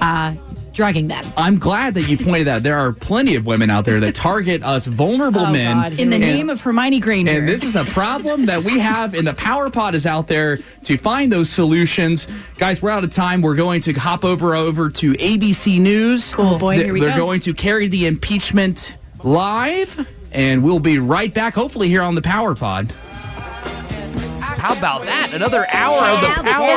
[0.00, 0.34] uh,
[0.72, 1.24] drugging them.
[1.36, 4.62] I'm glad that you pointed out there are plenty of women out there that target
[4.64, 5.76] us vulnerable Oh, men.
[5.76, 6.00] God.
[6.00, 7.30] in the And- name of Hermione Granger?
[7.38, 10.58] And this is a problem that we have, and the Power Pod is out there
[10.84, 12.26] to find those solutions.
[12.58, 13.40] Guys, we're out of time.
[13.40, 16.32] We're going to hop over over to ABC News.
[16.34, 16.78] Cool, boy.
[16.78, 17.18] They- Here we They're go.
[17.26, 22.22] going to carry the impeachment live, and we'll be right back, hopefully, here on the
[22.22, 22.92] Power Pod.
[24.40, 25.32] How about that?
[25.32, 26.74] Another hour of the power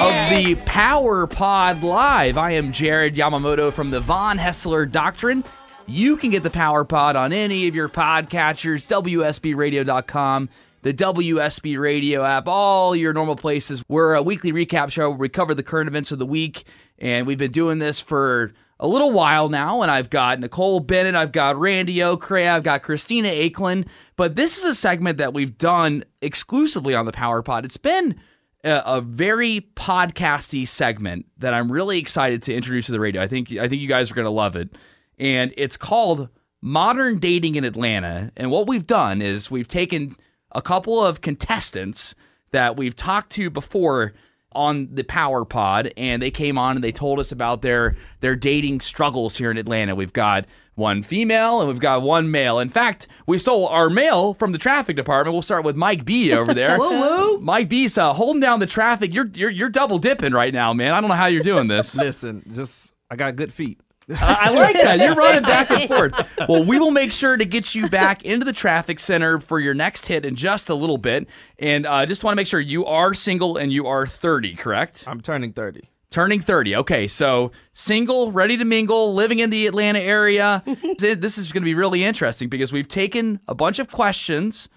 [0.00, 2.36] of the Power Pod Live.
[2.36, 5.44] I am Jared Yamamoto from the Von Haessler Doctrine.
[5.86, 10.48] You can get the Power Pod on any of your podcatchers, WSBRadio.com,
[10.80, 13.84] the WSB Radio app, all your normal places.
[13.88, 16.64] We're a weekly recap show we cover the current events of the week,
[16.98, 21.14] and we've been doing this for a little while now, and I've got Nicole Bennett,
[21.14, 23.86] I've got Randi Okray, I've got Christina Aicklen.
[24.16, 27.64] But this is a segment that we've done exclusively on the Power Pod.
[27.64, 28.16] It's been
[28.64, 33.22] a, a very podcasty segment that I'm really excited to introduce to the radio.
[33.22, 34.70] I think I think you guys are going to love it,
[35.16, 36.28] and it's called
[36.60, 38.32] Modern Dating in Atlanta.
[38.36, 40.16] And what we've done is we've taken
[40.50, 42.16] a couple of contestants
[42.50, 44.12] that we've talked to before
[44.54, 48.36] on the Power Pod, and they came on and they told us about their their
[48.36, 49.94] dating struggles here in Atlanta.
[49.94, 52.58] We've got one female and we've got one male.
[52.58, 55.34] In fact, we stole our male from the traffic department.
[55.34, 56.78] We'll start with Mike B over there.
[56.80, 57.38] woo woo.
[57.40, 59.12] Mike B's uh, holding down the traffic.
[59.12, 60.92] You're you're you're double dipping right now, man.
[60.92, 61.94] I don't know how you're doing this.
[61.94, 63.78] Listen, just I got good feet.
[64.10, 64.98] I like that.
[65.00, 66.48] You're running back and forth.
[66.48, 69.74] Well, we will make sure to get you back into the traffic center for your
[69.74, 71.28] next hit in just a little bit.
[71.58, 74.54] And I uh, just want to make sure you are single and you are 30,
[74.56, 75.04] correct?
[75.06, 75.88] I'm turning 30.
[76.10, 76.76] Turning 30.
[76.76, 80.62] Okay, so single, ready to mingle, living in the Atlanta area.
[80.98, 84.68] this is going to be really interesting because we've taken a bunch of questions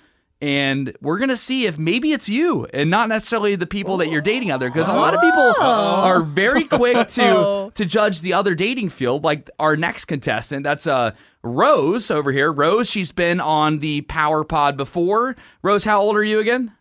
[0.42, 4.22] and we're gonna see if maybe it's you and not necessarily the people that you're
[4.22, 8.34] dating out there because a lot of people are very quick to to judge the
[8.34, 9.24] other dating field.
[9.24, 12.52] Like our next contestant that's uh rose over here.
[12.52, 15.36] Rose she's been on the power pod before.
[15.64, 16.72] Rose how old are you again?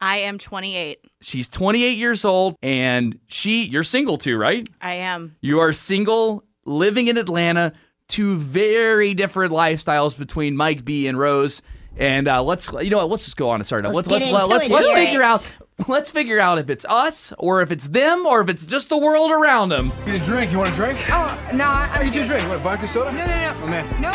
[0.00, 1.00] I am 28.
[1.22, 4.68] she's 28 years old and she you're single too right?
[4.80, 5.34] I am.
[5.40, 7.72] you are single living in atlanta
[8.06, 11.62] two very different lifestyles between mike b and rose
[11.98, 13.84] and uh, let's you know what let's just go on and start.
[13.84, 15.24] Let's let's get let's, into let's, it, let's do figure it.
[15.24, 15.52] out
[15.86, 18.98] let's figure out if it's us or if it's them or if it's just the
[18.98, 19.92] world around them.
[20.06, 20.50] Need a drink?
[20.50, 20.98] You want a drink?
[21.10, 22.48] Oh, no, I, I'll get you a drink.
[22.48, 23.12] What, vodka soda?
[23.12, 23.56] No, no, no.
[23.62, 24.00] Oh, man.
[24.00, 24.10] No?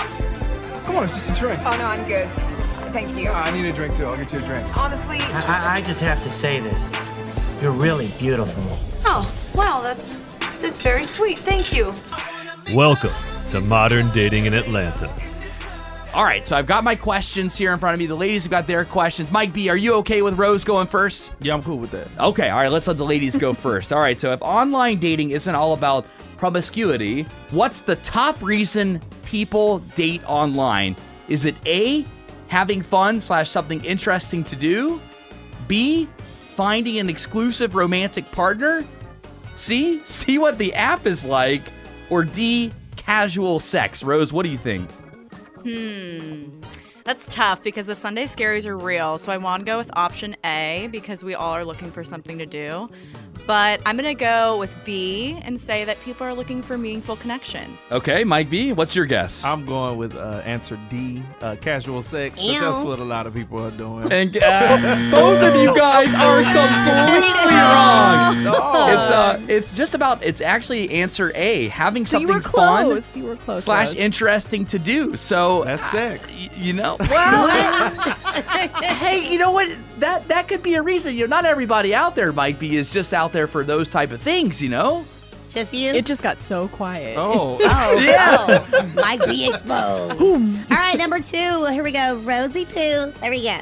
[0.86, 1.60] Come on, it's just a drink.
[1.62, 2.30] Oh, no, I'm good.
[2.91, 3.30] Thank you.
[3.30, 4.06] I need a drink, too.
[4.06, 4.78] I'll get you a drink.
[4.78, 5.19] Honestly.
[5.19, 6.91] I, I just have to say this.
[7.62, 8.62] You're really beautiful.
[9.06, 10.17] Oh, wow, that's
[10.62, 11.39] that's very sweet.
[11.39, 11.93] Thank you.
[12.74, 13.12] Welcome
[13.52, 15.13] to Modern Dating in Atlanta.
[16.13, 18.06] All right, so I've got my questions here in front of me.
[18.06, 19.32] The ladies have got their questions.
[19.32, 21.32] Mike B, are you okay with Rose going first?
[21.41, 22.08] Yeah, I'm cool with that.
[22.19, 23.91] Okay, all right, let's let the ladies go first.
[23.91, 26.06] All right, so if online dating isn't all about
[26.38, 30.95] promiscuity, what's the top reason people date online?
[31.30, 32.06] Is it A,
[32.47, 35.02] having fun slash something interesting to do?
[35.67, 36.08] B,
[36.56, 38.86] finding an exclusive romantic partner?
[39.56, 41.63] C, see what the app is like?
[42.12, 44.04] Or D, casual sex?
[44.04, 44.88] Rose, what do you think?
[45.63, 46.60] Hmm.
[47.04, 49.18] That's tough because the Sunday scaries are real.
[49.18, 52.38] So I want to go with option A because we all are looking for something
[52.38, 52.89] to do.
[53.46, 57.18] But I'm going to go with B and say that people are looking for meaningful
[57.18, 57.86] connections.
[57.92, 59.44] Okay, Mike B, what's your guess?
[59.44, 62.42] I'm going with uh, answer D, uh, casual sex.
[62.42, 64.10] But that's what a lot of people are doing.
[64.13, 68.38] And uh, both of you guys are completely wrong.
[68.94, 70.24] It's uh, it's just about.
[70.24, 73.16] It's actually answer A, having So you something were close.
[73.18, 73.63] You were fun close.
[73.66, 73.98] slash Rose.
[73.98, 75.18] interesting to do.
[75.18, 76.38] So That's sex.
[76.39, 77.48] y- you know, well,
[78.82, 79.76] hey, you know what?
[80.00, 81.16] That that could be a reason.
[81.16, 84.12] You know, not everybody out there might be is just out there for those type
[84.12, 84.62] of things.
[84.62, 85.06] You know.
[85.50, 85.94] Just you?
[85.94, 87.16] It just got so quiet.
[87.18, 88.66] Oh, Oh, Yeah.
[88.74, 90.20] oh, might be exposed.
[90.20, 90.38] All
[90.78, 91.66] right, number two.
[91.68, 92.16] Here we go.
[92.24, 93.12] Rosie Poo.
[93.22, 93.60] There we go.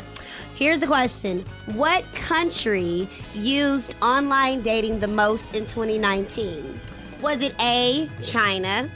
[0.56, 6.80] Here's the question What country used online dating the most in 2019?
[7.22, 8.90] Was it A, China?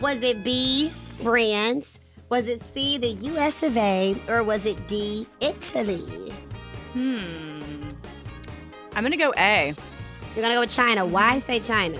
[0.00, 1.97] Was it B, France?
[2.28, 4.14] Was it C, the US of A?
[4.28, 6.32] Or was it D, Italy?
[6.92, 7.90] Hmm.
[8.94, 9.74] I'm going to go A.
[10.34, 11.04] You're gonna go with China.
[11.04, 11.98] Why say China?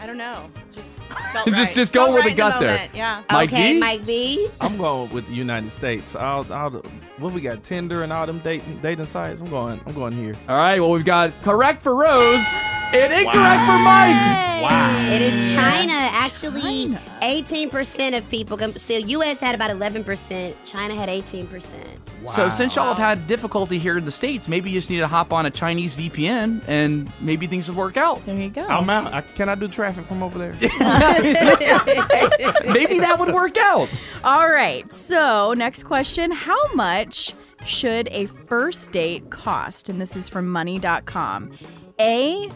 [0.00, 0.50] I don't know.
[0.72, 1.00] Just
[1.46, 2.70] Just- just go Felt with right the in gut there.
[2.74, 2.94] moment.
[2.94, 3.22] Yeah.
[3.30, 3.80] Mike okay, B?
[3.80, 4.48] Mike B.
[4.60, 6.14] I'm going with the United States.
[6.16, 6.78] All, all the,
[7.18, 9.40] what we got, Tinder and all them dating dating sites.
[9.40, 9.80] I'm going.
[9.86, 10.34] I'm going here.
[10.48, 10.80] All right.
[10.80, 12.46] Well, we've got correct for Rose
[12.92, 14.38] and incorrect for Mike.
[14.62, 15.08] Wow.
[15.10, 15.92] It is China.
[15.92, 18.56] Actually, 18% of people.
[18.56, 19.38] com- So U.S.
[19.38, 20.54] had about 11%.
[20.64, 21.74] China had 18%.
[22.22, 22.26] Wow.
[22.30, 25.06] So since y'all have had difficulty here in the states, maybe you just need to
[25.06, 28.24] hop on a Chinese VPN and maybe things will work out.
[28.26, 28.66] There you go.
[28.66, 29.12] I'm out.
[29.14, 30.52] I, can I do traffic from over there?
[32.72, 33.88] maybe that would work out.
[34.24, 34.90] All right.
[34.92, 39.88] So, next question How much should a first date cost?
[39.88, 41.52] And this is from money.com.
[42.00, 42.50] A.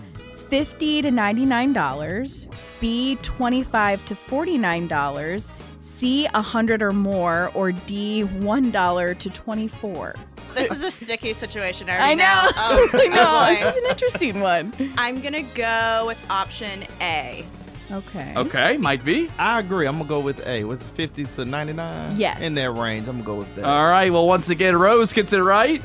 [0.49, 2.47] 50 to $99,
[2.79, 10.15] B, 25 to $49, C, 100 or more, or D, $1 to 24
[10.53, 11.89] This is a sticky situation.
[11.89, 12.43] I, I already know.
[12.57, 13.27] Oh, I know.
[13.27, 14.75] oh this is an interesting one.
[14.99, 17.47] I'm going to go with option A.
[17.93, 18.33] Okay.
[18.37, 19.29] Okay, might be.
[19.39, 19.87] I agree.
[19.87, 20.65] I'm gonna go with A.
[20.65, 22.17] What's 50 to 99?
[22.19, 22.43] Yes.
[22.43, 23.65] In that range, I'm gonna go with that.
[23.65, 24.11] All right.
[24.13, 25.83] Well, once again, Rose gets it right.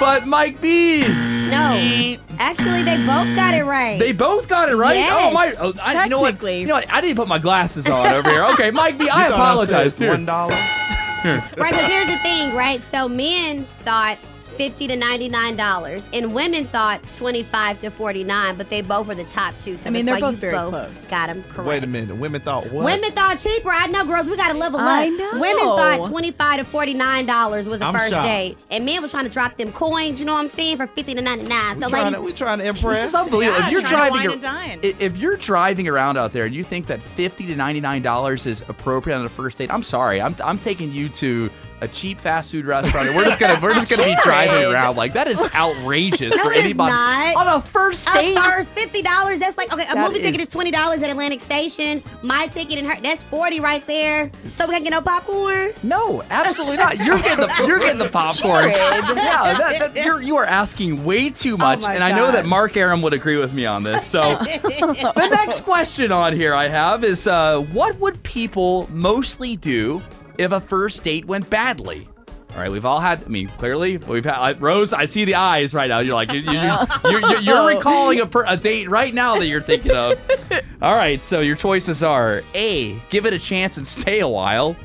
[0.00, 1.06] but Mike B.
[1.08, 2.16] No.
[2.38, 3.98] Actually, they both got it right.
[3.98, 4.96] They both got it right.
[4.96, 5.30] Oh, yes.
[5.30, 5.54] Oh my!
[5.58, 6.30] Oh, I, you know what?
[6.32, 6.60] Technically.
[6.60, 6.90] You know what?
[6.90, 8.44] I didn't put my glasses on over here.
[8.46, 9.08] Okay, Mike B.
[9.08, 9.94] I You thought apologize.
[9.94, 10.12] said Here.
[10.12, 10.54] One dollar.
[10.54, 11.42] Here.
[11.56, 12.82] Right, because here's the thing, right?
[12.82, 14.18] So men thought
[14.56, 18.80] fifty to ninety nine dollars, and women thought twenty five to forty nine, but they
[18.80, 19.76] both were the top two.
[19.76, 21.04] So I mean, that's they're why both you very both close.
[21.06, 21.68] Got them correct.
[21.68, 22.16] Wait a minute.
[22.16, 22.84] Women thought what?
[22.84, 23.70] Women thought cheaper.
[23.70, 24.28] I know, girls.
[24.28, 24.86] We got to level up.
[24.88, 25.32] I know.
[25.38, 28.26] Women thought twenty five to forty nine dollars was the I'm first shocked.
[28.26, 30.20] date, and men was trying to drop them coins.
[30.20, 31.76] You know what I'm saying for fifty to ninety nine.
[31.76, 33.00] we So trying ladies, to, we trying to impress.
[33.02, 33.58] This is unbelievable.
[33.60, 36.44] Yeah, if you're trying to driving, wine ar- and if you're driving around out there
[36.46, 39.72] and you think that fifty to ninety nine dollars is appropriate on a first date,
[39.72, 40.20] I'm sorry.
[40.20, 41.50] I'm, I'm taking you to
[41.84, 43.08] a cheap fast food restaurant.
[43.08, 46.44] and we're just gonna we're just gonna be driving around like that is outrageous No,
[46.44, 47.36] for it is anybody not.
[47.36, 48.36] on a first date.
[48.36, 49.38] A first fifty dollars.
[49.40, 49.84] That's like okay.
[49.88, 52.02] A That movie ticket is- is twenty dollars at Atlantic Station.
[52.22, 54.30] My ticket and her that's forty right there.
[54.50, 55.70] So we can get no popcorn.
[55.82, 56.96] No, absolutely not.
[56.98, 58.70] You're getting the you're getting the popcorn.
[59.24, 62.46] Yeah, that, that, you're you are asking way too much, my and I know that
[62.46, 64.06] Mark Arum would agree with me on this.
[64.06, 70.02] So the next question on here I have is, uh, what would people mostly do
[70.38, 72.08] if a first date went badly?
[72.54, 73.24] All right, we've all had.
[73.24, 74.92] I mean, clearly, we've had uh, Rose.
[74.92, 75.98] I see the eyes right now.
[75.98, 76.52] You're like, you, you,
[77.10, 80.20] you're, you're, you're recalling a, per, a date right now that you're thinking of.
[80.82, 84.76] All right, so your choices are: A, give it a chance and stay a while.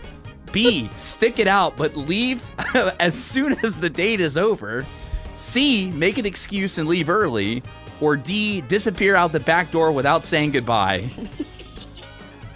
[0.51, 2.43] B, stick it out but leave
[2.99, 4.83] as soon as the date is over.
[5.35, 7.61] C, make an excuse and leave early.
[8.01, 11.09] Or D, disappear out the back door without saying goodbye.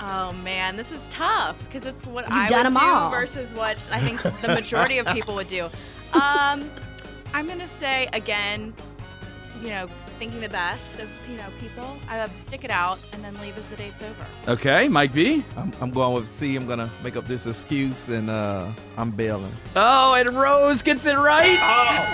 [0.06, 3.10] Oh man, this is tough because it's what You've I done would 'em do all.
[3.10, 5.70] versus what I think the majority of people would do.
[6.14, 6.70] Um,
[7.34, 8.72] I'm gonna say again,
[9.64, 9.88] you know,
[10.20, 11.98] thinking the best of you know people.
[12.08, 14.26] I would stick it out and then leave as the date's over.
[14.48, 15.44] Okay, Mike B.
[15.58, 16.56] I'm, I'm going with C.
[16.56, 19.52] I'm gonna make up this excuse and uh, I'm bailing.
[19.76, 21.60] Oh, and Rose gets it right.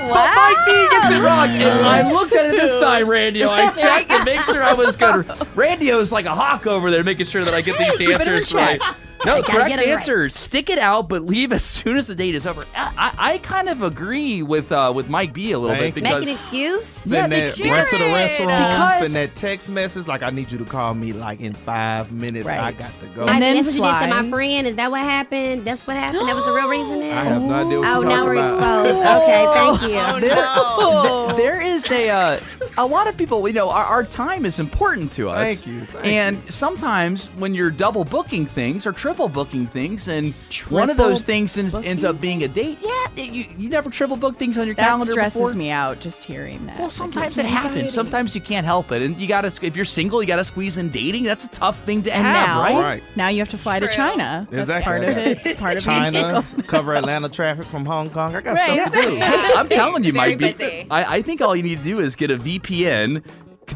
[0.10, 1.50] But Mike B gets it wrong.
[1.50, 3.44] And I looked at it this time, Randi.
[3.44, 5.26] I checked to make sure I was good.
[5.56, 8.22] Randio's like a hawk over there, making sure that I get these Keep it in
[8.22, 8.82] answers right.
[9.26, 9.94] No, gotta correct get it right.
[9.96, 10.30] answer.
[10.30, 12.64] Stick it out, but leave as soon as the date is over.
[12.76, 16.04] I, I, I kind of agree with uh, with Mike B a little Thank bit
[16.04, 16.86] because Make an excuse.
[16.86, 17.74] Send that Jared.
[17.74, 20.94] run to the restaurant, Because- send that text message like I need you to call
[20.94, 22.48] me like in five minutes.
[22.48, 23.26] I got to go.
[23.26, 24.68] Mike, then that's what you did to my friend.
[24.68, 25.66] Is that what happened?
[25.66, 26.28] That's what happened.
[26.28, 27.00] That was the real reason.
[27.02, 27.18] Then?
[27.18, 28.86] I have no idea what Oh, you're now we're about.
[28.86, 29.08] exposed.
[29.24, 29.82] Okay, thank
[30.24, 30.30] you.
[30.82, 31.36] Oh no!
[31.38, 32.40] there is a uh,
[32.78, 33.46] a lot of people.
[33.48, 35.62] You know, our, our time is important to us.
[35.62, 40.36] Thank you, thank and sometimes when you're double booking things or triple booking things, and
[40.70, 44.16] one of those things ends, ends up being a date, yeah, you you never triple
[44.16, 45.56] book things on your That calendar stresses before.
[45.56, 46.78] me out just hearing that.
[46.80, 47.92] Well, sometimes gives it happens.
[47.92, 49.48] Sometimes you can't help it, and you gotta.
[49.64, 51.24] If you're single, you gotta squeeze in dating.
[51.24, 52.76] That's a tough thing to And have, now, right?
[52.76, 53.04] Right.
[53.16, 54.48] now you have to fly to China.
[54.52, 54.84] That's Exactly.
[54.84, 55.58] part of it.
[55.58, 58.36] Part of being China, cover Atlanta traffic from Hong Kong.
[58.36, 59.16] I got Right, stuff to do.
[59.16, 59.22] Hey,
[59.56, 60.58] I'm telling you, Very Mike.
[60.58, 60.86] Busy.
[60.92, 63.24] I, I think all you need to do is get a VPN,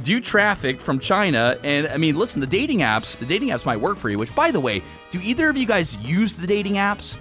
[0.02, 3.78] do traffic from China, and I mean, listen, the dating apps, the dating apps might
[3.80, 4.18] work for you.
[4.18, 7.18] Which, by the way, do either of you guys use the dating apps?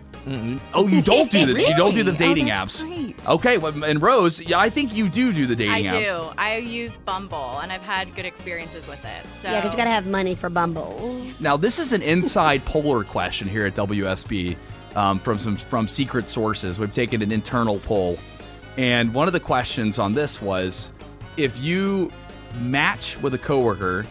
[0.73, 2.83] Oh, you don't do the you don't do the dating Oh, apps.
[2.85, 3.29] great.
[3.29, 5.97] Okay, well, and Rose, yeah, I think you do do the dating I apps.
[5.97, 6.35] I do.
[6.39, 9.27] I use Bumble and I've had good experiences with it.
[9.43, 11.21] So Yeah, because you gotta have money for Bumble.
[11.41, 14.57] Now, this is an inside poller question here at WSB
[14.95, 16.79] um, from some from secret sources.
[16.79, 18.17] We've taken an internal poll,
[18.77, 20.93] and one of the questions on this was,
[21.37, 22.13] if you
[22.57, 24.07] match with a coworker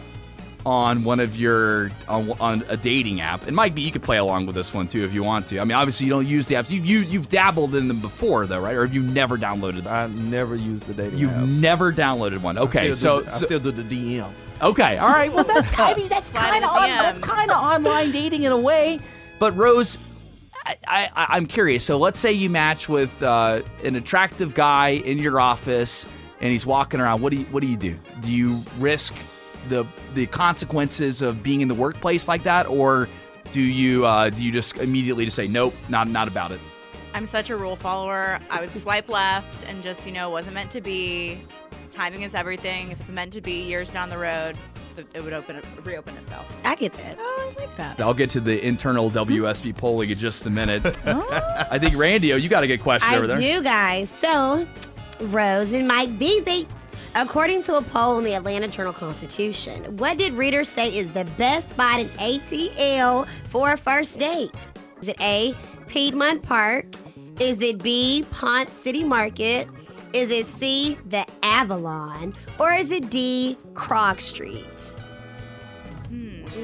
[0.64, 4.18] on one of your on, on a dating app, It might be you could play
[4.18, 5.58] along with this one too if you want to.
[5.58, 6.70] I mean, obviously you don't use the apps.
[6.70, 8.76] You you you've dabbled in them before though, right?
[8.76, 9.92] Or have you never downloaded them?
[9.92, 11.60] I never used the dating You've apps.
[11.60, 12.58] never downloaded one.
[12.58, 14.30] Okay, still so, do the, I still do the DM.
[14.60, 15.32] Okay, all right.
[15.32, 18.52] Well, that's I mean that's kind of the on, that's kind of online dating in
[18.52, 19.00] a way.
[19.40, 19.98] But Rose,
[20.64, 21.84] I, I I'm curious.
[21.84, 26.06] So let's say you match with uh, an attractive guy in your office,
[26.42, 27.22] and he's walking around.
[27.22, 27.98] What do you what do you do?
[28.20, 29.14] Do you risk
[29.68, 33.08] the the consequences of being in the workplace like that, or
[33.52, 36.60] do you uh, do you just immediately just say nope, not not about it?
[37.14, 38.40] I'm such a rule follower.
[38.50, 41.40] I would swipe left and just, you know, wasn't meant to be.
[41.90, 42.90] Timing is everything.
[42.90, 44.56] If it's meant to be years down the road,
[45.12, 46.46] it would open reopen itself.
[46.64, 47.16] I get that.
[47.18, 48.00] Oh, I like that.
[48.00, 50.82] I'll get to the internal WSB polling in just a minute.
[51.06, 53.36] I think Randi, oh, you got a good question I over there.
[53.36, 54.08] I do, guys.
[54.08, 54.66] So,
[55.22, 56.66] Rose and Mike Beasley.
[57.14, 61.24] According to a poll in the Atlanta Journal Constitution, what did readers say is the
[61.36, 64.54] best spot in ATL for a first date?
[65.02, 65.54] Is it A,
[65.88, 66.86] Piedmont Park?
[67.38, 69.68] Is it B, Ponce City Market?
[70.12, 72.34] Is it C, the Avalon?
[72.58, 74.94] Or is it D, Krog Street?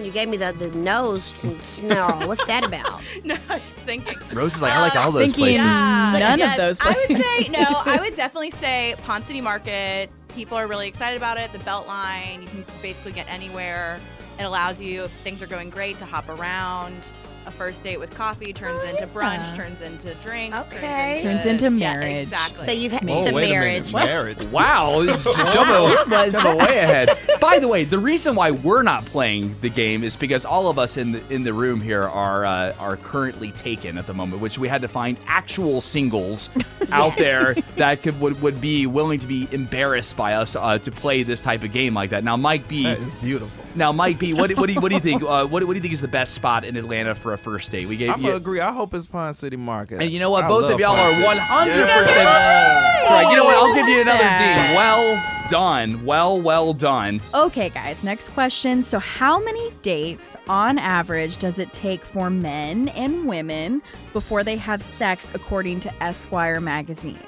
[0.05, 1.25] You gave me the, the nose
[1.61, 2.27] snarl.
[2.29, 3.03] What's that about?
[3.25, 4.17] no, I was just thinking.
[4.33, 5.63] Rose is like, I like all those thinking- places.
[5.63, 6.17] Yeah.
[6.19, 7.65] None of Yes, those I would say no.
[7.85, 10.11] I would definitely say Ponce City Market.
[10.29, 11.51] People are really excited about it.
[11.53, 12.43] The Beltline.
[12.43, 13.99] You can basically get anywhere.
[14.39, 17.13] It allows you, if things are going great, to hop around.
[17.49, 19.55] A first date with coffee turns into brunch, yeah.
[19.57, 21.21] turns into drinks, Okay.
[21.23, 22.25] Turns into yeah, marriage.
[22.25, 22.67] exactly.
[22.67, 23.90] So you've had Oh, to wait marriage.
[23.94, 23.96] a.
[23.96, 24.44] Marriage.
[24.49, 27.09] Wow, jumping, was way ahead.
[27.40, 30.79] By the way, the reason why we're not playing the game is because all of
[30.79, 34.42] us in the in the room here are uh, are currently taken at the moment,
[34.42, 36.51] which we had to find actual singles
[36.92, 40.90] out there that could would, would be willing to be embarrassed by us uh, to
[40.90, 42.23] play this type of game like that.
[42.25, 42.83] Now, Mike B.
[42.83, 43.65] That is beautiful.
[43.75, 44.35] Now, Mike B.
[44.35, 45.23] What, what do you what do you think?
[45.23, 47.71] Uh, what, what do you think is the best spot in Atlanta for a first
[47.71, 47.87] date?
[47.89, 48.27] We gave I'm you.
[48.27, 48.61] gonna agree.
[48.61, 50.03] I hope it's Ponce City Market.
[50.03, 50.45] And you know what?
[50.45, 51.25] I Both of y'all Pond are City.
[51.25, 53.09] 100% Yeah.
[53.09, 53.31] correct.
[53.31, 53.55] You know what?
[53.57, 54.69] I'll give you another Yeah.
[54.69, 54.75] D.
[54.75, 56.05] Well done.
[56.05, 57.21] Well, well done.
[57.35, 58.83] Okay, guys, next question.
[58.83, 63.81] So, how many dates on average does it take for men and women
[64.13, 67.19] before they have sex, according to Esquire magazine?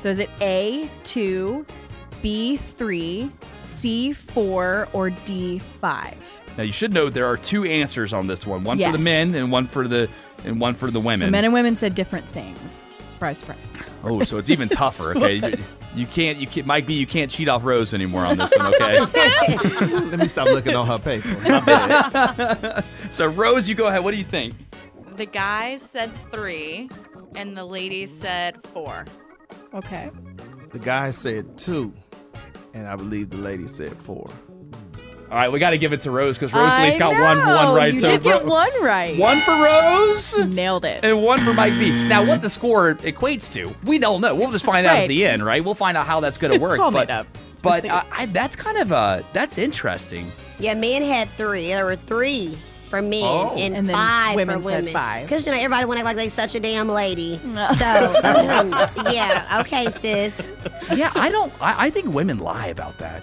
[0.00, 1.66] So, is it A, 2,
[2.22, 6.14] B, 3, C, 4, or D, 5?
[6.58, 8.64] Now you should know there are two answers on this one.
[8.64, 10.10] One for the men and one for the
[10.44, 11.28] and one for the women.
[11.28, 12.88] So, men and women said different things.
[13.08, 13.76] Surprise, surprise.
[14.02, 15.16] oh, so it's even tougher.
[15.16, 15.56] Okay, you,
[15.94, 16.38] you can't.
[16.38, 16.66] You can't.
[16.66, 16.94] Mike B.
[16.94, 18.74] You can't cheat off Rose anymore on this one.
[18.78, 19.56] Okay.
[19.86, 22.82] Let me stop looking on her paper.
[23.12, 24.02] So Rose, you go ahead.
[24.02, 24.54] What do you think?
[25.16, 26.90] the guys said three,
[27.36, 29.04] and the ladies said four.
[29.74, 30.10] Okay.
[30.72, 31.92] the guy said two,
[32.74, 34.28] and I believe the lady said four.
[35.30, 37.54] All right, we got to give it to Rose because Rosalie's I got one know,
[37.66, 37.92] one right.
[37.92, 39.18] You so did get one right.
[39.18, 40.38] One for Rose.
[40.38, 41.04] Nailed it.
[41.04, 41.90] and one for Mike B.
[41.90, 44.34] Now, what the score equates to, we don't know.
[44.34, 45.62] We'll just find out at the end, right?
[45.62, 46.78] We'll find out how that's going to It's work.
[46.78, 47.26] all but made up.
[47.62, 50.30] but uh, I, that's kind of uh, that's interesting.
[50.58, 51.66] Yeah, men had three.
[51.68, 52.56] There were three
[52.88, 53.54] for men Oh.
[53.54, 54.92] and, And then five women for women.
[54.94, 55.26] five.
[55.26, 57.38] Because you know everybody want to act like they such a damn lady.
[57.76, 58.70] so um,
[59.12, 60.40] yeah, okay, sis.
[60.94, 61.52] yeah, I don't.
[61.60, 63.22] I, I think women lie about that.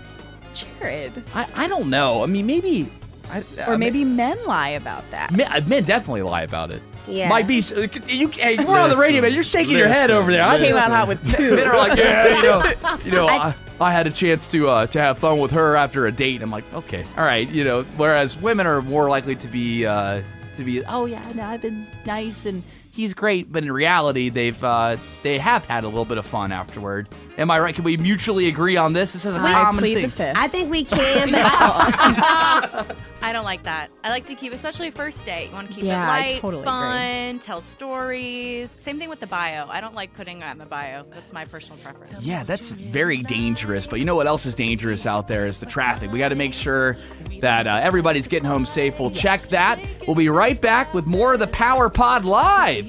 [0.56, 1.24] Jared.
[1.34, 2.24] I, I don't know.
[2.24, 2.92] I mean, maybe.
[3.32, 5.32] I, Or I maybe men lie about that.
[5.32, 6.82] men, men definitely lie about it.
[7.08, 7.30] Yeah.
[7.30, 7.62] Mike B.
[8.08, 9.34] You, hey, we're on the radio, man.
[9.34, 10.44] You're shaking your head over there.
[10.44, 10.92] I Came came out out.
[10.92, 11.56] hot with two.
[11.56, 13.28] Men are like, yeah, you know, you know.
[13.30, 16.42] I, I had a chance to uh, to have fun with her after a date.
[16.42, 17.84] I'm like, okay, all right, you know.
[17.98, 20.22] Whereas women are more likely to be uh,
[20.56, 24.64] to be, oh yeah, no, I've been nice and he's great, but in reality, they've
[24.64, 27.08] uh, they have had a little bit of fun afterward.
[27.38, 27.76] Am I right?
[27.76, 29.12] Can we mutually agree on this?
[29.14, 30.04] This is a I common plead thing.
[30.06, 30.38] the fifth.
[30.38, 31.32] I think we can.
[31.32, 32.86] But I,
[33.22, 33.90] I don't like that.
[34.06, 35.48] I like to keep, especially first date.
[35.50, 36.72] You want to keep Yeah, it light, totally agree.
[36.72, 38.72] fun, tell stories.
[38.80, 39.68] Same thing with the bio.
[39.68, 41.04] I don't like putting on the bio.
[41.12, 42.24] That's my personal preference.
[42.24, 43.86] Yeah, that's very dangerous.
[43.86, 46.12] But you know what else is dangerous out there is the traffic.
[46.14, 46.96] We got to make sure
[47.42, 48.98] that uh, everybody's getting home safe.
[49.00, 49.78] We'll check that.
[50.08, 52.86] We'll be right back with more of the Power Pod Live.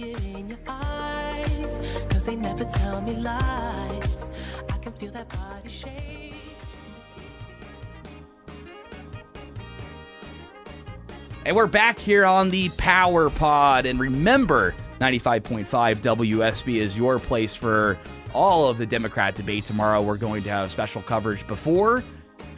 [2.10, 3.95] Cause they never tell me lies.
[4.98, 6.34] Feel that body shake.
[11.44, 13.84] And we're back here on the Power Pod.
[13.86, 17.98] And remember, 95.5 WSB is your place for
[18.32, 20.00] all of the Democrat debate tomorrow.
[20.00, 22.02] We're going to have special coverage before.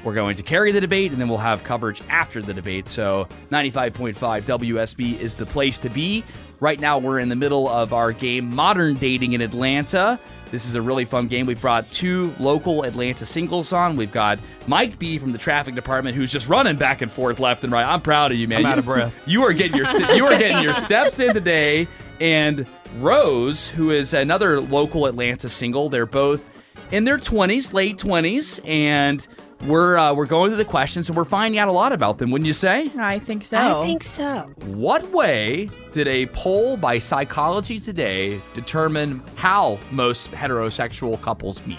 [0.05, 2.89] We're going to carry the debate, and then we'll have coverage after the debate.
[2.89, 6.25] So, 95.5 WSB is the place to be.
[6.61, 10.21] Right now, we're in the middle of our game, Modern Dating in Atlanta.
[10.51, 11.47] This is a really fun game.
[11.47, 13.97] We've brought two local Atlanta singles on.
[13.97, 17.65] We've got Mike B from the traffic department, who's just running back and forth left
[17.65, 17.87] and right.
[17.87, 18.59] I'm proud of you, man.
[18.59, 19.15] I'm You- out of breath.
[19.27, 21.87] You are getting your you are getting your steps in today.
[22.21, 22.67] And
[22.99, 26.43] Rose, who is another local Atlanta single, they're both
[26.91, 29.27] in their 20s, late 20s, and
[29.67, 32.31] we're uh, we're going through the questions and we're finding out a lot about them.
[32.31, 32.91] Wouldn't you say?
[32.99, 33.57] I think so.
[33.57, 34.53] I think so.
[34.67, 41.79] What way did a poll by Psychology Today determine how most heterosexual couples meet?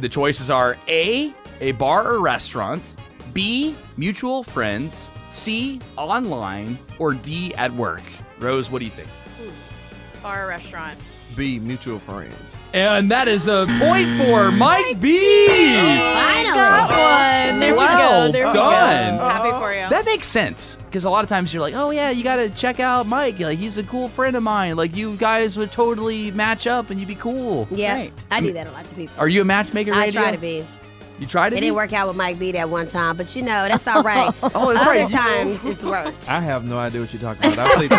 [0.00, 2.94] The choices are A, a bar or restaurant,
[3.32, 8.02] B, mutual friends, C, online, or D, at work.
[8.40, 9.08] Rose, what do you think?
[10.22, 10.98] Bar or restaurant.
[11.36, 12.56] B, mutual friends.
[12.72, 15.76] And that is a point for Mike B.
[15.76, 16.54] Finally.
[16.54, 17.60] Got one.
[17.60, 18.32] There Well we go.
[18.32, 19.16] There we done.
[19.18, 19.24] go.
[19.28, 19.88] Happy for you.
[19.88, 22.50] That makes sense because a lot of times you're like, oh yeah, you got to
[22.50, 23.38] check out Mike.
[23.40, 24.76] Like he's a cool friend of mine.
[24.76, 27.66] Like you guys would totally match up and you'd be cool.
[27.70, 28.24] Yeah, Right.
[28.30, 29.14] I do that a lot to people.
[29.18, 29.92] Are you a matchmaker?
[29.94, 30.20] I radio?
[30.20, 30.66] try to be.
[31.20, 31.58] You tried it?
[31.58, 34.02] It didn't work out with Mike B that one time, but you know that's all
[34.02, 34.34] right.
[34.42, 35.08] Oh, that's Other right.
[35.10, 36.28] times it's worked.
[36.28, 37.68] I have no idea what you're talking about.
[37.70, 37.98] I plead the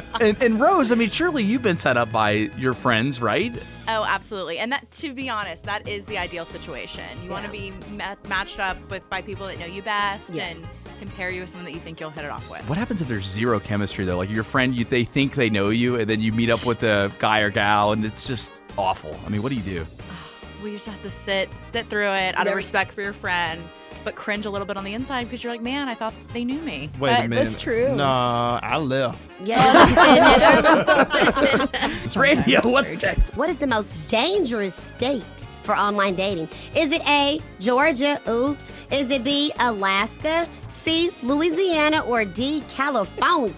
[0.10, 0.20] fifth.
[0.20, 3.54] And, and Rose, I mean, surely you've been set up by your friends, right?
[3.88, 4.58] Oh, absolutely.
[4.58, 7.02] And that, to be honest, that is the ideal situation.
[7.22, 10.48] You want to be ma- matched up with by people that know you best Yeah.
[10.48, 12.60] and compare you with someone that you think you'll hit it off with.
[12.68, 14.18] What happens if there's zero chemistry though?
[14.18, 16.82] Like your friend, you, they think they know you, and then you meet up with
[16.82, 19.18] a guy or gal, and it's just awful.
[19.24, 19.86] I mean, what do you do?
[20.62, 23.62] We just have to sit sit through it out There- of respect for your friend,
[24.04, 26.44] but cringe a little bit on the inside because you're like, man, I thought they
[26.44, 26.90] knew me.
[26.98, 27.36] Wait a minute.
[27.44, 27.94] That's true.
[27.94, 29.18] Nah, I left.
[29.44, 32.00] Yeah, that's what you said.
[32.04, 32.60] It's radio.
[32.68, 33.36] What's next?
[33.36, 36.48] What is the most dangerous state for online dating?
[36.74, 38.20] Is it A, Georgia?
[38.28, 38.72] Oops.
[38.90, 40.48] Is it B, Alaska?
[40.68, 42.00] C, Louisiana?
[42.00, 43.54] Or D, California?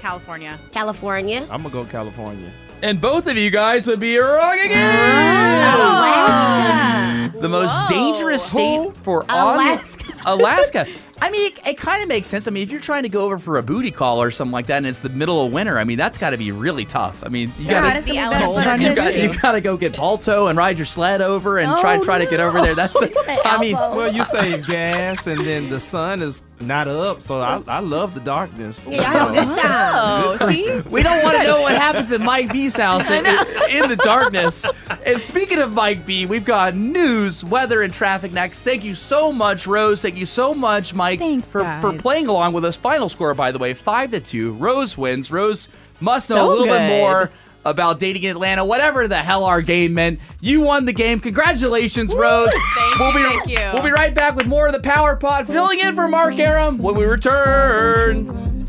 [0.00, 0.58] California.
[0.72, 1.46] California.
[1.50, 2.52] I'm gonna go California.
[2.84, 5.74] And both of you guys would be wrong again.
[5.74, 5.80] Oh.
[5.80, 7.38] Alaska.
[7.40, 10.12] The most dangerous state for on- Alaska.
[10.26, 10.86] Alaska.
[11.22, 12.46] I mean, it, it kind of makes sense.
[12.46, 14.66] I mean, if you're trying to go over for a booty call or something like
[14.66, 17.22] that, and it's the middle of winter, I mean, that's got to be really tough.
[17.24, 19.60] I mean, you Yeah, got that's to gonna be better you got, you got to
[19.62, 22.60] go get Balto and ride your sled over and try Oh, try to get over
[22.60, 22.74] there.
[22.74, 22.94] That's
[23.46, 27.62] I mean, well, you save gas, and then the sun is not up, so I,
[27.66, 28.86] I love the darkness.
[28.88, 29.94] Yeah, y'all have a good time.
[29.94, 30.80] Oh, see?
[30.80, 33.26] We don't want to know what happens at Mike B's house in,
[33.70, 34.66] in the darkness.
[35.04, 38.62] And speaking of Mike B, we've got news, weather, and traffic next.
[38.62, 40.02] Thank you so much, Rose.
[40.02, 42.76] Thank you so much, Mike, Thanks, for, for playing along with us.
[42.76, 44.52] Final score, by the way, five to two.
[44.52, 45.30] Rose wins.
[45.30, 45.68] Rose
[46.00, 47.30] must know So a little bit more
[47.64, 50.20] about dating in Atlanta, whatever the hell our game meant.
[50.40, 51.20] You won the game.
[51.20, 52.50] Congratulations, Rose.
[52.74, 53.70] Thank we'll you, be thank you.
[53.72, 56.78] we'll be right back with more of the Power Pod, filling in for Mark Arum
[56.78, 58.66] when we return.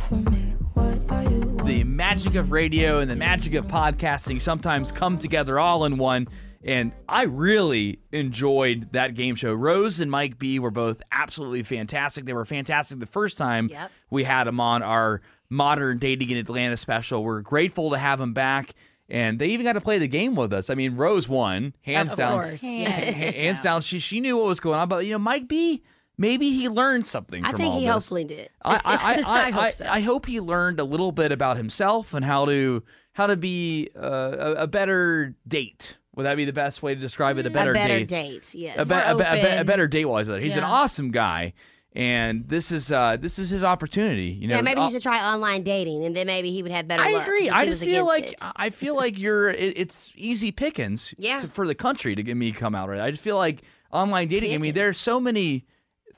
[1.65, 6.27] The magic of radio and the magic of podcasting sometimes come together all in one.
[6.63, 9.53] And I really enjoyed that game show.
[9.53, 12.25] Rose and Mike B were both absolutely fantastic.
[12.25, 13.91] They were fantastic the first time Yep.
[14.09, 17.23] we had them on our Modern Dating in Atlanta special.
[17.23, 18.73] We're grateful to have him back.
[19.07, 20.71] And they even got to play the game with us.
[20.71, 22.43] I mean, Rose won, hands Of down.
[22.43, 23.13] course, yes.
[23.35, 23.81] Hands down.
[23.81, 24.89] She she knew what was going on.
[24.89, 25.83] But you know, Mike B,
[26.17, 27.93] maybe he learned something I from think all he this.
[27.93, 28.49] hopefully did.
[28.63, 29.85] I I, I, I, I hope so.
[29.87, 32.81] I hope he learned a little bit about himself and how to
[33.13, 34.01] how to be uh,
[34.39, 35.97] a, a better date.
[36.15, 37.45] Would that be the best way to describe it?
[37.45, 38.07] A better, a better date.
[38.07, 38.77] date, yes.
[38.79, 40.41] A, be- a, be- a, be- a better date was that.
[40.41, 41.53] He's an awesome guy,
[41.95, 44.25] and this is uh, this is his opportunity.
[44.27, 46.71] You know, yeah, maybe uh, he should try online dating, and then maybe he would
[46.71, 47.49] have better I agree.
[47.49, 48.41] I just feel like it.
[48.55, 49.49] I feel like you're.
[49.49, 51.13] It, it's easy pickings.
[51.17, 51.39] Yeah.
[51.39, 52.99] to- for the country to get me come out right.
[52.99, 54.53] I just feel like online dating.
[54.53, 55.65] I mean, there's so many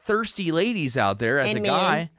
[0.04, 1.70] thirsty ladies out there as And a men.
[1.72, 2.10] guy.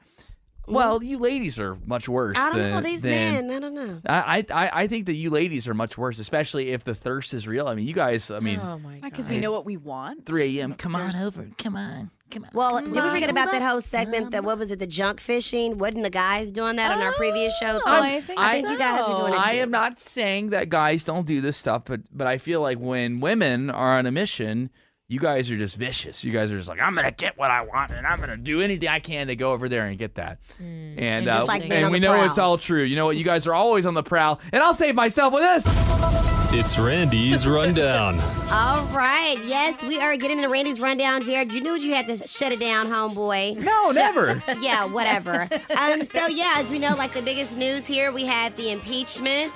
[0.67, 2.37] Well, you ladies are much worse.
[2.37, 3.57] I don't than, know these than- men.
[3.57, 4.01] I don't know.
[4.07, 7.47] I, I I think that you ladies are much worse, especially if the thirst is
[7.47, 7.67] real.
[7.67, 8.29] I mean, you guys.
[8.29, 9.09] I mean, Oh my god.
[9.09, 10.25] Because we know what we want.
[10.27, 10.75] 3 a.m.
[10.75, 11.47] Come on over.
[11.57, 12.11] Come on.
[12.31, 12.49] Come on.
[12.53, 14.31] Well, did we forget about that whole segment?
[14.31, 14.79] That what was it?
[14.79, 15.77] The junk fishing?
[15.77, 17.79] Wasn't the guys doing that on our previous show?
[17.85, 19.57] Oh, I think I think you guys are doing it I too.
[19.59, 23.19] am not saying that guys don't do this stuff, but but I feel like when
[23.19, 24.69] women are on a mission,
[25.07, 26.23] you guys are just vicious.
[26.23, 28.61] You guys are just like, I'm gonna get what I want, and I'm gonna do
[28.61, 30.39] anything I can to go over there and get that.
[30.59, 32.25] and and uh, just like and we know prowl.
[32.25, 32.83] it's all true.
[32.83, 33.17] You know what?
[33.17, 36.38] You guys are always on the prowl, and I'll save myself with this.
[36.51, 38.19] It's Randi's Rundown.
[38.51, 39.37] All right.
[39.45, 41.53] Yes, we are getting into Randi's rundown, Jared.
[41.53, 43.57] You knew you had to shut it down, homeboy.
[43.57, 44.41] No, never.
[44.59, 45.47] yeah, whatever.
[45.77, 49.53] um, so yeah, as we know, like the biggest news here, we had the impeachment.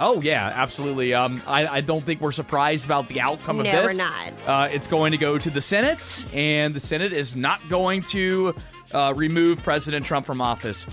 [0.00, 1.14] Oh yeah, absolutely.
[1.14, 3.74] Um, I, I don't think we're surprised about the outcome of this.
[3.74, 4.48] No, we're not.
[4.48, 8.54] Uh, it's going to go to the Senate, and the Senate is not going to
[8.92, 10.84] uh, remove President Trump from office.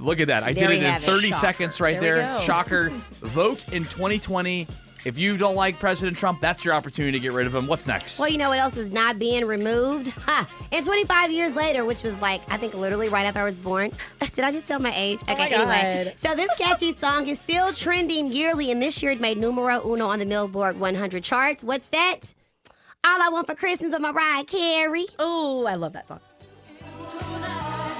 [0.00, 0.42] Look at that!
[0.42, 1.06] I There did it in have it.
[1.06, 2.40] 30 seconds right There there.
[2.40, 2.88] Shocker!
[3.20, 4.66] Vote in 2020.
[5.04, 7.66] If you don't like President Trump, that's your opportunity to get rid of him.
[7.66, 8.18] What's next?
[8.18, 10.08] Well, you know what else is not being removed?
[10.12, 10.48] Ha!
[10.72, 13.90] And 25 years later, which was like, I think literally right after I was born.
[14.32, 15.20] Did I just tell my age?
[15.28, 16.04] Oh okay, my anyway.
[16.06, 16.18] God.
[16.18, 20.06] So this catchy song is still trending yearly, and this year it made numero uno
[20.06, 21.62] on the Billboard 100 charts.
[21.62, 22.20] What's that?
[23.06, 25.04] All I Want for Christmas by Mariah Carey.
[25.18, 26.20] Oh, I love that song.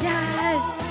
[0.01, 0.84] Yes.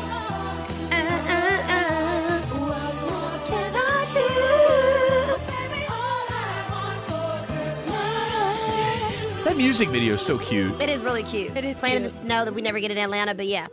[9.54, 10.80] That music video is so cute.
[10.82, 11.56] It is really cute.
[11.56, 13.68] It is playing in the snow that we never get in Atlanta, but yeah.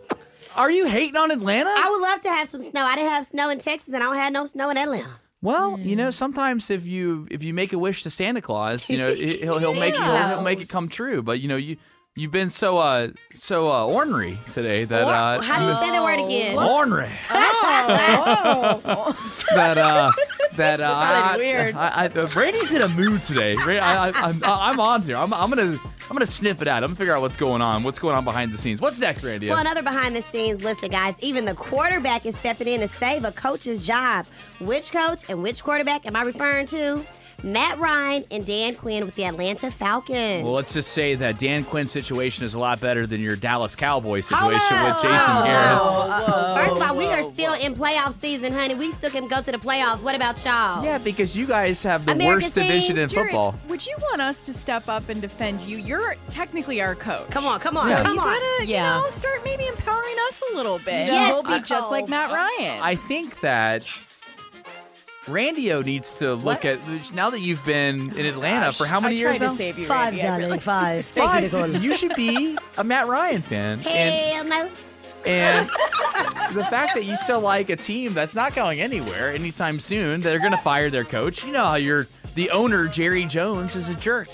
[0.54, 1.70] Are you hating on Atlanta?
[1.74, 2.82] I would love to have some snow.
[2.82, 5.08] I didn't have snow in Texas, and I don't have no snow in Atlanta.
[5.42, 8.98] Well, you know, sometimes if you if you make a wish to Santa Claus, you
[8.98, 11.22] know, he'll he'll make he'll, he'll make it come true.
[11.22, 11.78] But you know, you
[12.16, 16.02] you've been so uh so uh ornery today that uh How do you say that
[16.02, 16.56] word again?
[16.58, 19.16] ornery Oh,
[19.54, 20.10] that uh
[20.56, 21.74] that uh Sounded I- weird.
[21.76, 23.54] I, I, uh, Brady's in a mood today.
[23.54, 25.16] Ra- I, I, I'm I'm on here.
[25.16, 26.82] I'm I'm gonna I'm gonna sniff it out.
[26.82, 27.82] I'm gonna figure out what's going on.
[27.84, 28.80] What's going on behind the scenes?
[28.80, 29.48] What's next, Randi?
[29.48, 31.14] Well, another behind the scenes listen, guys.
[31.20, 34.26] Even the quarterback is stepping in to save a coach's job.
[34.58, 37.06] Which coach and which quarterback am I referring to?
[37.42, 40.44] Matt Ryan and Dan Quinn with the Atlanta Falcons.
[40.44, 43.74] Well, let's just say that Dan Quinn's situation is a lot better than your Dallas
[43.74, 44.92] Cowboys situation Hello.
[44.94, 46.28] with Jason Oh, Garrett.
[46.28, 46.54] no.
[46.62, 48.74] First of all, we are still in playoff season, honey.
[48.74, 50.00] We still can go to the playoffs.
[50.02, 50.84] What about y'all?
[50.84, 53.02] Yeah, because you guys have the American worst division team.
[53.04, 53.54] in Jared, football.
[53.68, 55.78] Would you want us to step up and defend you?
[55.78, 57.30] You're technically our coach.
[57.30, 58.02] Come on, come on, Yeah.
[58.02, 58.26] come you on.
[58.26, 58.96] gotta, Yeah.
[58.96, 61.06] you know, start maybe empowering us a little bit.
[61.06, 62.80] Yes, we'll be just like Matt Ryan.
[62.82, 63.82] I think that
[65.30, 66.78] Randio needs to look at
[67.14, 69.54] now that you've been oh in Atlanta for how many I years tried now?
[69.54, 70.22] save you, Five, Randi.
[70.22, 71.04] Darling, really- five.
[71.16, 71.82] Five.
[71.82, 73.80] You should be a Matt Ryan fan.
[73.86, 74.70] And Hell no.
[75.26, 75.68] And
[76.54, 80.38] the fact that you still like a team that's not going anywhere anytime soon, they're
[80.38, 81.44] going to fire their coach.
[81.44, 84.28] You know how you're the owner, Jerry Jones, is a jerk.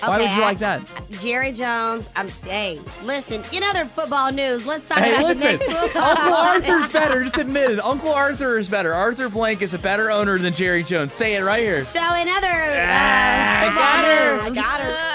[0.00, 0.82] Why would you I- like that?
[1.20, 2.08] Jerry Jones.
[2.16, 2.28] I'm.
[2.28, 3.42] Hey, listen.
[3.52, 5.58] In other football news, let's talk Hey, about listen.
[5.58, 7.22] the next Uncle Arthur's better.
[7.24, 7.80] Just admit it.
[7.80, 8.92] Uncle Arthur is better.
[8.92, 11.14] Arthur Blank is a better owner than Jerry Jones.
[11.14, 11.80] Say it right here.
[11.80, 14.40] So in other uh, I got her.
[14.40, 15.13] I got her.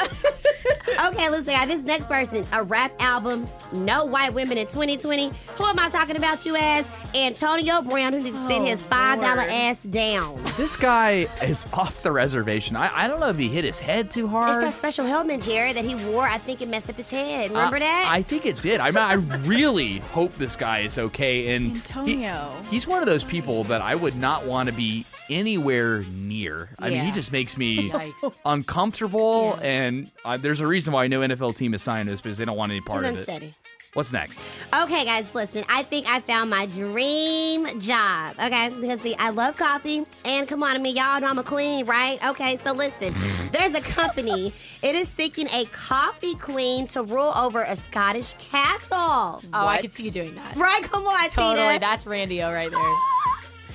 [1.10, 1.68] Okay, listen, guys.
[1.68, 5.32] This next person, a rap album, No White Women in 2020.
[5.56, 6.86] Who am I talking about you as?
[7.16, 9.50] Antonio Brown, who needs to sit Oh, his five dollar Lord.
[9.50, 10.42] ass down.
[10.58, 12.76] This guy is off the reservation.
[12.76, 14.50] I, I don't know if he hit his head too hard.
[14.50, 16.28] It's that special helmet, Jared, that he wore.
[16.28, 17.50] I think it messed up his head.
[17.52, 18.10] Remember Uh, that?
[18.12, 18.80] I think it did.
[18.80, 19.14] I mean, I
[19.48, 21.56] really hope this guy is okay.
[21.56, 22.56] And he- Antonio.
[22.70, 26.70] he's one of those people that I would not want to be anywhere near.
[26.80, 28.40] I mean, he just makes me Yikes.
[28.46, 29.58] uncomfortable.
[29.62, 32.58] And uh, there's a reason why no NFL team is signing this because they don't
[32.58, 33.18] want any part of it.
[33.18, 33.54] unsteady.
[33.94, 34.40] What's next?
[34.72, 35.64] Okay, guys, listen.
[35.68, 38.36] I think I found my dream job.
[38.40, 41.44] Okay, because see, I love coffee, and come on, I mean, y'all know I'm a
[41.44, 42.24] queen, right?
[42.24, 43.12] Okay, so listen.
[43.52, 44.54] There's a company.
[44.84, 48.90] It is seeking a coffee queen to rule over a Scottish castle.
[48.92, 49.82] Oh, I What?
[49.82, 50.56] could see you doing that.
[50.56, 50.84] Right?
[50.84, 51.56] Come on, Totally.
[51.56, 51.80] Tina.
[51.80, 52.80] That's Randio right there.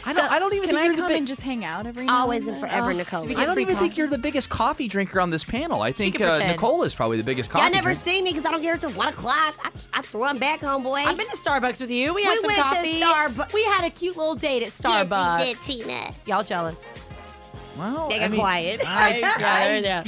[0.07, 0.31] I don't.
[0.31, 1.17] I don't even Can think I you're the come big.
[1.19, 2.97] and just hang out every now Always and and forever, Oh.
[2.97, 3.39] Nicole.
[3.39, 5.83] I don't free even think you're the biggest coffee drinker on this panel.
[5.83, 6.39] I think uh.
[6.39, 8.01] Nicole is probably the biggest coffee Y'all never drinker.
[8.01, 9.55] see me because I don't get here till one o'clock.
[9.65, 11.05] I, I throw them back, homeboy.
[11.05, 12.13] I've been to Starbucks with you.
[12.15, 13.01] We had We some went to coffee.
[13.01, 15.39] Starbu- We had a cute little date at Starbucks.
[15.47, 16.15] Yes, we did, Tina.
[16.27, 16.79] Y'all jealous?
[17.77, 18.81] Well, They I got mean, quiet.
[18.83, 20.05] yeah, yeah.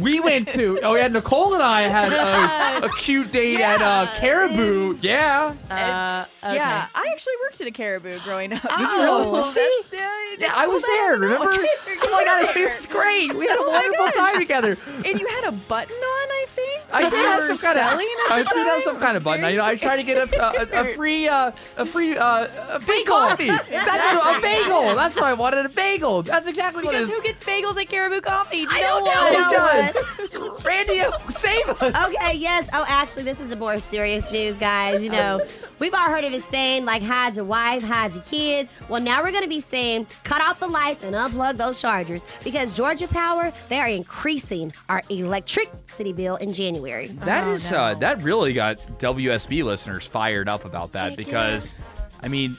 [0.00, 0.80] We went to.
[0.82, 4.96] Oh yeah, Nicole and I had a, a cute date at uh, Caribou.
[5.00, 5.54] Yeah.
[5.70, 6.56] Uh, okay.
[6.56, 8.62] Yeah, I actually worked at a caribou growing up.
[8.62, 9.82] This is really So see?
[9.92, 11.16] Yeah, I was there.
[11.18, 11.52] Remember?
[12.06, 13.34] Oh my god, it was great.
[13.34, 14.76] We had a wonderful time together.
[15.04, 16.82] And you had a button on, I think.
[16.92, 17.90] I that did you have were some kind of.
[17.90, 19.50] selling at I the did have some kind of button.
[19.50, 22.46] You know, I try to get a, a, a free uh, a free uh,
[22.76, 23.48] a free coffee.
[23.48, 24.94] That's what, a bagel.
[24.94, 25.66] That's what I wanted.
[25.66, 26.22] A bagel.
[26.22, 27.14] That's exactly what it Because is.
[27.14, 28.66] who gets bagels at Caribou Coffee?
[28.68, 29.30] I don't know.
[29.32, 30.64] No Who does?
[30.64, 32.08] Randi, save us.
[32.08, 32.68] Okay, yes.
[32.72, 35.02] Oh, actually, this is a more serious news, guys.
[35.02, 35.44] You know,
[35.78, 38.70] we've all heard of it saying, like, hide your wife, hide your kids.
[38.88, 42.22] Well, now we're going to be saying, cut off the lights and unplug those chargers
[42.42, 47.08] because Georgia Power, they are increasing our electricity bill in January.
[47.08, 47.78] That is no.
[47.78, 51.74] uh, that really got WSB listeners fired up about that Heck because,
[52.22, 52.56] I mean,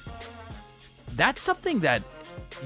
[1.15, 2.03] that's something that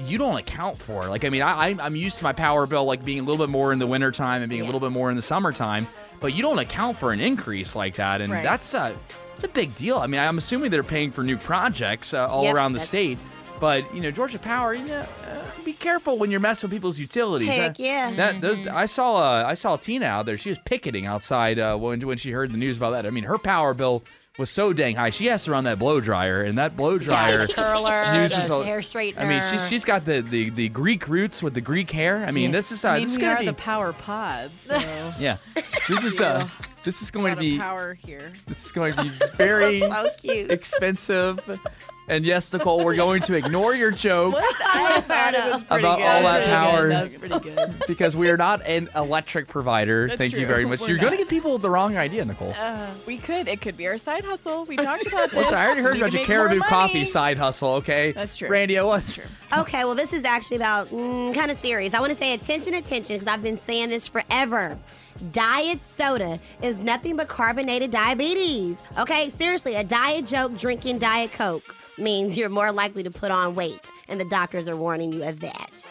[0.06, 1.04] you don't account for.
[1.08, 3.50] Like, I mean, I, I'm- used to my power bill like being a little bit
[3.50, 5.86] more in the wintertime and being a little bit more in the summertime,
[6.20, 8.42] but you don't account for an increase like that, and Right.
[8.42, 8.94] that's a
[9.34, 9.96] it's a big deal.
[9.98, 13.18] I mean, I'm assuming they're paying for new projects uh, all Yep, around the state.
[13.58, 16.98] But you know, Georgia Power, you know, uh, be careful when you're messing with people's
[16.98, 17.48] utilities.
[17.48, 18.10] Heck yeah.
[18.12, 20.38] That those, I saw uh, I saw Tina out there.
[20.38, 23.04] She was picketing outside uh, when when she heard the news about that.
[23.06, 24.02] I mean, her power bill
[24.40, 25.10] was so dang high.
[25.10, 28.80] She has to run that blow dryer, and that blow dryer curler, uses a- hair
[28.80, 29.18] straightener.
[29.18, 32.24] I mean, she's she's got the, the, the Greek roots with the Greek hair.
[32.26, 33.92] I mean, this is uh, I mean, this is we gonna are be the power
[33.92, 34.52] pods.
[34.62, 34.74] So.
[35.20, 35.36] yeah.
[35.88, 36.48] This is uh
[36.84, 38.32] this is going to be power here.
[38.46, 40.50] this is going to be very So cute.
[40.50, 41.38] expensive.
[42.08, 45.98] And yes, Nicole, we're going to ignore your joke I thought it was pretty about
[45.98, 46.06] good.
[46.06, 46.50] all that Pretty good.
[46.50, 47.38] power That pretty
[47.78, 47.84] good.
[47.86, 50.08] because we are not an electric provider.
[50.08, 50.80] That's Thank you very much.
[50.80, 52.52] We're You're going to give people the wrong idea, Nicole.
[52.58, 53.46] Uh, we could.
[53.46, 54.64] It could be our side hustle.
[54.64, 55.34] We talked about this.
[55.38, 58.10] Listen, I already heard We about your Caribou coffee side hustle, okay?
[58.10, 58.48] That's true.
[58.48, 59.24] Randi, what's true?
[59.56, 61.94] Okay, well, this is actually about mm, kind of serious.
[61.94, 64.76] I want to say attention, attention, because I've been saying this forever.
[65.32, 68.78] Diet soda is nothing but carbonated diabetes.
[68.98, 73.54] Okay, seriously, a diet joke drinking Diet Coke means you're more likely to put on
[73.54, 75.86] weight, and the doctors are warning you of that.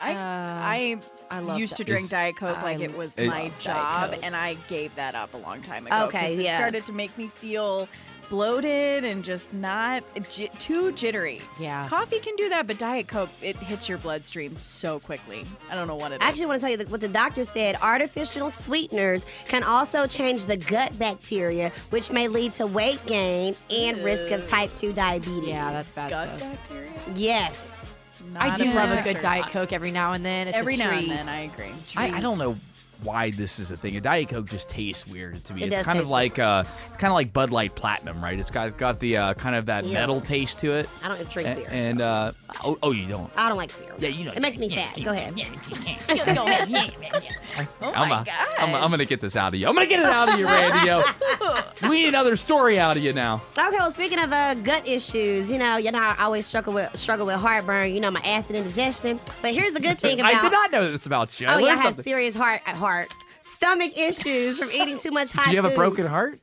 [0.00, 0.98] I, uh, I,
[1.30, 1.86] I love used to that.
[1.86, 4.20] drink Is- Diet Coke like I it was It- my Diet job, Coke.
[4.22, 5.94] and I gave that up a long time ago.
[5.96, 6.56] 'cause Okay, it yeah.
[6.56, 7.88] started to make me feel
[8.28, 11.40] bloated and just not j- too jittery.
[11.58, 11.88] Yeah.
[11.88, 15.44] Coffee can do that, but Diet Coke it hits your bloodstream so quickly.
[15.70, 16.20] I don't know what it is.
[16.22, 20.06] I actually want to tell you that what the doctor said artificial sweeteners can also
[20.06, 24.92] change the gut bacteria, which may lead to weight gain and risk of type 2
[24.92, 25.48] diabetes.
[25.48, 26.40] Yeah, that's bad gut stuff.
[26.52, 26.90] bacteria.
[27.14, 27.90] Yes.
[28.36, 29.04] I Not do love a fan.
[29.04, 30.48] good Diet Coke every now and then.
[30.48, 31.70] It's Every a now and then, I agree.
[31.96, 32.56] I, I don't know
[33.02, 33.96] why this is a thing.
[33.96, 35.62] A Diet Coke just tastes weird to me.
[35.62, 38.38] It it's does kind of like uh, it's kind of like Bud Light Platinum, right?
[38.38, 40.00] It's got got the uh, kind of that Yeah.
[40.00, 40.88] metal taste to it.
[41.02, 41.66] I don't drink beer.
[41.70, 42.32] And uh,
[42.64, 43.30] oh, oh, you don't.
[43.36, 43.94] I don't like beer.
[43.98, 44.32] Yeah, you know.
[44.32, 45.02] It makes me fat.
[45.02, 45.34] Go ahead.
[46.08, 46.94] Go ahead.
[47.80, 49.68] Oh I'm, my a, I'm, I'm gonna get this out of you.
[49.68, 51.04] I'm gonna get it out of you, Randi.
[51.88, 53.42] we need another story out of you now.
[53.56, 56.96] Okay, well, speaking of uh, gut issues, you know, you know, I always struggle with
[56.96, 57.94] struggle with heartburn.
[57.94, 59.20] You know, my acid indigestion.
[59.40, 61.46] But here's the good thing about I did not know this about you.
[61.46, 62.02] I oh yeah, I have something.
[62.04, 65.46] serious heart heart stomach issues from eating too much hot.
[65.46, 66.40] Do you have a broken heart?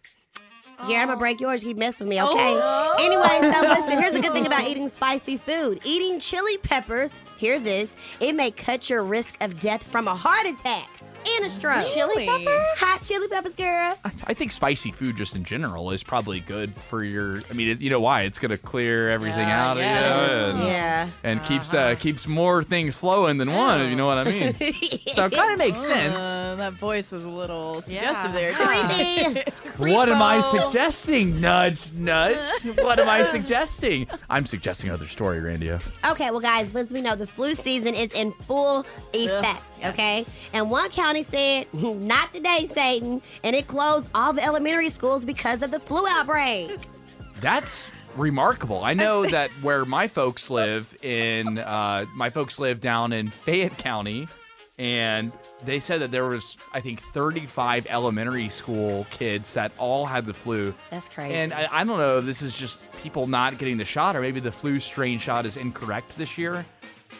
[0.86, 1.64] Jared, I'm gonna break yours.
[1.64, 2.58] Keep messing with me, okay?
[2.60, 4.00] Oh, anyway, so listen.
[4.00, 5.80] Here's a good thing about eating spicy food.
[5.84, 7.12] Eating chili peppers.
[7.38, 7.96] Hear this.
[8.20, 10.90] It may cut your risk of death from a heart attack
[11.38, 11.84] and a stroke.
[11.94, 12.46] Chili Really?
[12.46, 12.68] peppers?
[12.80, 13.98] Hot chili peppers, girl.
[14.04, 17.40] I, I think spicy food just in general is probably good for your.
[17.50, 18.22] I mean, it, you know why?
[18.24, 19.78] It's gonna clear everything Yeah, out.
[19.78, 20.30] yes.
[20.32, 21.10] You know, and, Yeah.
[21.24, 23.82] and keeps uh, keeps more things flowing than one.
[23.82, 24.54] If you know what I mean.
[25.14, 26.16] so it kind of makes sense.
[26.16, 28.50] Uh, that voice was a little suggestive Yeah.
[28.50, 28.52] there.
[28.52, 29.52] Creepy.
[29.78, 31.42] What am I suggesting?
[31.42, 32.38] Nudge, nudge.
[32.78, 34.08] what am I suggesting?
[34.30, 35.72] I'm suggesting another story, Randi.
[35.72, 40.24] Okay, well, guys, as we know, the flu season is in full effect, okay?
[40.54, 45.62] And one county said, not today, Satan, and it closed all the elementary schools because
[45.62, 46.80] of the flu outbreak.
[47.42, 48.84] That's remarkable.
[48.84, 53.78] I know that where my folks live in, uh, my folks live down in Fayette
[53.78, 54.28] County,
[54.78, 55.32] and
[55.64, 60.34] they said that there was, I think, 35 elementary school kids that all had the
[60.34, 60.74] flu.
[60.90, 61.36] That's crazy.
[61.36, 64.22] And I, I don't know if this is just people not getting the shot, or
[64.22, 66.66] maybe the flu strain shot is incorrect this year.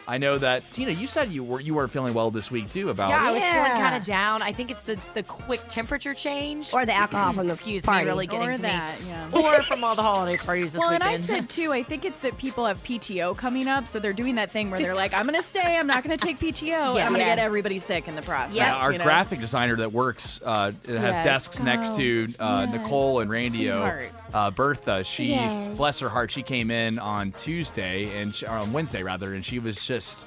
[0.08, 2.90] I know that Tina, you said you were you weren't feeling well this week too.
[2.90, 3.78] About Yeah, I was feeling Yeah.
[3.78, 4.42] kind of down.
[4.42, 8.04] I think it's the the quick temperature change Or the alcohol from the Excuse party.
[8.04, 9.08] me, really getting Or to that, me.
[9.08, 9.28] yeah.
[9.32, 11.04] Or from all the holiday parties this Well, weekend.
[11.04, 14.12] and I said too, I think it's that people have PTO coming up, so they're
[14.12, 16.38] doing that thing where they're like, I'm going to stay, I'm not going to take
[16.40, 16.86] PTO, Yeah.
[16.86, 17.36] I'm going to Yeah.
[17.36, 18.56] get everybody sick in the process.
[18.56, 18.66] Yes.
[18.66, 19.04] Yeah, our you know?
[19.04, 21.24] graphic designer that works uh, it has Yes.
[21.24, 22.78] desks next to uh, yes.
[22.80, 23.52] Nicole and Randio.
[23.52, 24.10] Sweetheart.
[24.34, 25.76] Uh, Bertha, she Yes.
[25.76, 29.44] bless her heart, she came in on Tuesday and she, or on Wednesday rather, and
[29.44, 30.18] she was just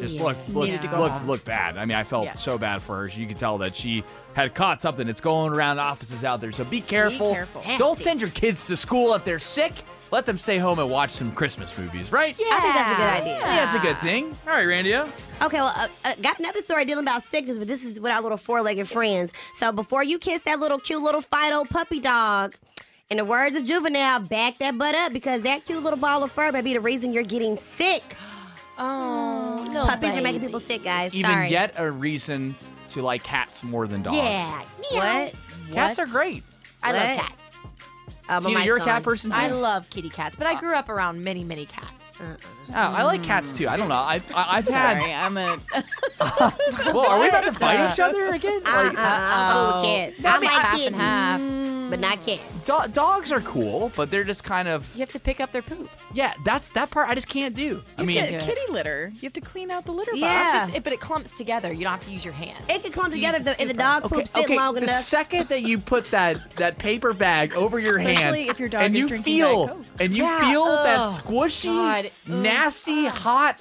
[0.00, 0.22] just Yes.
[0.22, 1.76] looked looked Needed to looked, looked bad.
[1.76, 2.34] I mean, I felt Yeah.
[2.34, 3.06] so bad for her.
[3.08, 4.04] You could tell that she
[4.34, 5.08] had caught something.
[5.08, 7.32] It's going around offices out there, so be careful.
[7.34, 7.64] careful.
[7.78, 9.72] Don't send your kids to school if they're sick.
[10.12, 12.34] Let them stay home and watch some Christmas movies, right?
[12.38, 12.46] yeah.
[12.52, 13.38] I think that's a good idea.
[13.40, 14.36] Yeah, that's a good thing.
[14.46, 15.06] All right, Randio.
[15.42, 18.22] Okay, well, uh, uh, got another story dealing about sickness, but this is with our
[18.22, 19.32] little four-legged friends.
[19.56, 22.54] So before you kiss that little cute little Fido puppy dog,
[23.10, 26.30] in the words of Juvenile, back that butt up because that cute little ball of
[26.30, 28.02] fur may be the reason you're getting sick.
[28.78, 29.84] Oh, no.
[29.84, 30.46] Puppies are making baby.
[30.46, 31.14] people sick, guys.
[31.14, 31.48] Even Sorry.
[31.50, 32.54] yet a reason
[32.90, 34.16] to like cats more than dogs.
[34.16, 34.62] Yeah.
[34.90, 35.34] What?
[35.72, 36.44] Cats are great.
[36.82, 37.26] I love What?
[37.26, 37.32] cats.
[38.30, 39.02] Uh, my Tina, mic's you're a cat on.
[39.02, 39.36] person too?
[39.36, 41.92] I love kitty cats, but I grew up around many, many cats.
[42.20, 42.36] Oh,
[42.74, 43.68] I like cats too.
[43.68, 43.94] I don't know.
[43.94, 44.98] I, I, I've had.
[45.00, 45.56] Sorry, I'm a.
[46.92, 48.60] Well, are we about to fight each other again?
[48.66, 50.16] Uh-uh, Like, I'm cool with cats.
[50.18, 51.40] I That's like half and kittens, half.
[51.90, 52.66] But not cats.
[52.66, 54.86] do- dogs are cool, but they're just kind of.
[54.94, 55.88] You have to pick up their poop.
[56.14, 57.82] Yeah, that's that part I just can't do.
[57.96, 59.10] I You mean, get do kitty litter.
[59.14, 60.20] You have to clean out the litter box.
[60.20, 60.42] Yeah.
[60.44, 61.72] It's just, it, but it clumps together.
[61.72, 62.58] You don't have to use your hands.
[62.68, 63.78] It can clump You together if the, if the scooper.
[63.78, 64.56] dog okay, poop sit okay.
[64.56, 64.94] long the enough.
[64.94, 68.94] second that you put that that paper bag over your hand, if your dog and
[68.96, 69.86] is you drinking feel Diet Coke.
[70.00, 72.42] and you Yeah, feel that ugh, squishy, God, ugh.
[72.42, 73.60] nasty, hot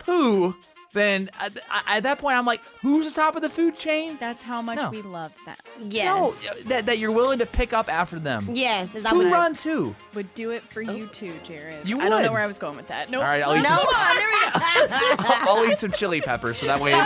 [0.00, 0.54] poo,
[0.92, 4.16] then at, at that point I'm like, who's the top of the food chain?
[4.18, 4.90] That's how much No.
[4.90, 5.54] we love them.
[5.90, 6.06] yes.
[6.46, 8.48] No, uh, that, that you're willing to pick up after them.
[8.52, 9.94] Yes, is I'm Who gonna- runs who?
[10.14, 10.90] Would do it for oh.
[10.92, 11.86] you too, Jared.
[11.86, 12.06] You would.
[12.06, 13.10] I don't know where I was going with that.
[13.10, 13.22] Nope.
[13.22, 13.86] All right, I'll eat No, some.
[13.94, 14.50] on, there we go.
[15.18, 17.02] I'll, I'll eat some chili peppers so that way it, it-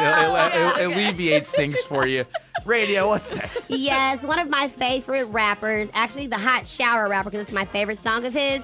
[0.76, 2.24] it- it alleviates things for you.
[2.64, 3.68] Radio, what's next?
[3.68, 7.98] yes, one of my favorite rappers, actually the hot shower rapper, because it's my favorite
[7.98, 8.62] song of his.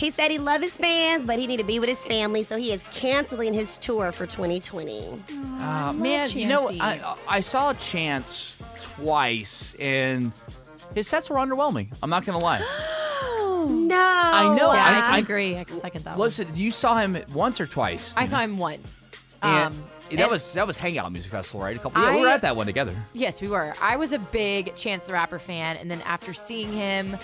[0.00, 2.56] He said he loved his fans, but he need to be with his family, so
[2.56, 5.22] he is canceling his tour for 2020.
[5.58, 10.32] Uh, man, you know, I, I saw Chance twice, and
[10.94, 11.88] his sets were underwhelming.
[12.02, 12.64] I'm not gonna lie.
[13.62, 14.72] No, I know.
[14.72, 15.58] Yeah, I- I, I- agree.
[15.58, 16.12] I can second that.
[16.16, 16.20] one.
[16.20, 18.14] Listen, you saw him once or twice.
[18.16, 19.04] I saw him once.
[19.42, 21.76] And Um, that and- was that was Hangout Music Festival, right?
[21.76, 22.00] A couple.
[22.00, 22.96] Yeah, we I- were at that one together.
[23.12, 23.74] Yes, we were.
[23.82, 27.18] I was a big Chance the Rapper fan, and then after seeing him,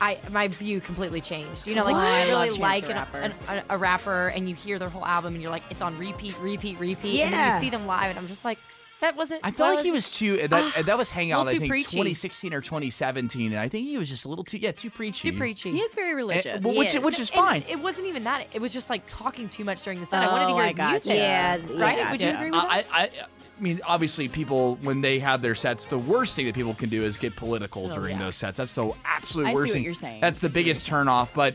[0.00, 1.66] I my view completely changed.
[1.66, 2.02] You know, like What?
[2.02, 3.18] you I really Chance like the an, Rapper.
[3.18, 5.96] an, a, a rapper, and you hear their whole album, and you're like, it's on
[5.98, 7.24] repeat, repeat, repeat, Yeah.
[7.24, 8.58] and then you see them live, and I'm just like,
[9.00, 9.42] that wasn't.
[9.44, 10.48] I feel what like he was too.
[10.48, 11.40] That that was Hangout.
[11.40, 11.96] little I too think preachy.
[11.96, 15.30] 2016 or 2017, and I think he was just a little too yeah too preachy.
[15.30, 15.70] too preachy.
[15.72, 16.64] He is very religious.
[16.64, 17.02] well, which Yes.
[17.04, 17.62] which is And fine.
[17.68, 18.46] It wasn't even that.
[18.54, 20.22] It was just like talking too much during the set.
[20.22, 20.90] I wanted to Oh, hear I his gotcha.
[20.92, 21.14] music.
[21.16, 21.98] Yeah, right?
[21.98, 22.10] yeah.
[22.10, 22.86] Would you agree with that?
[22.90, 23.10] I, I,
[23.58, 26.88] I mean, obviously, people when they have their sets, the worst thing that people can
[26.90, 28.24] do is get political oh, during yeah.
[28.24, 28.58] those sets.
[28.58, 29.82] That's the absolute I see worst what thing.
[29.84, 30.20] you're saying.
[30.20, 31.28] That's the I see what biggest turnoff.
[31.34, 31.54] But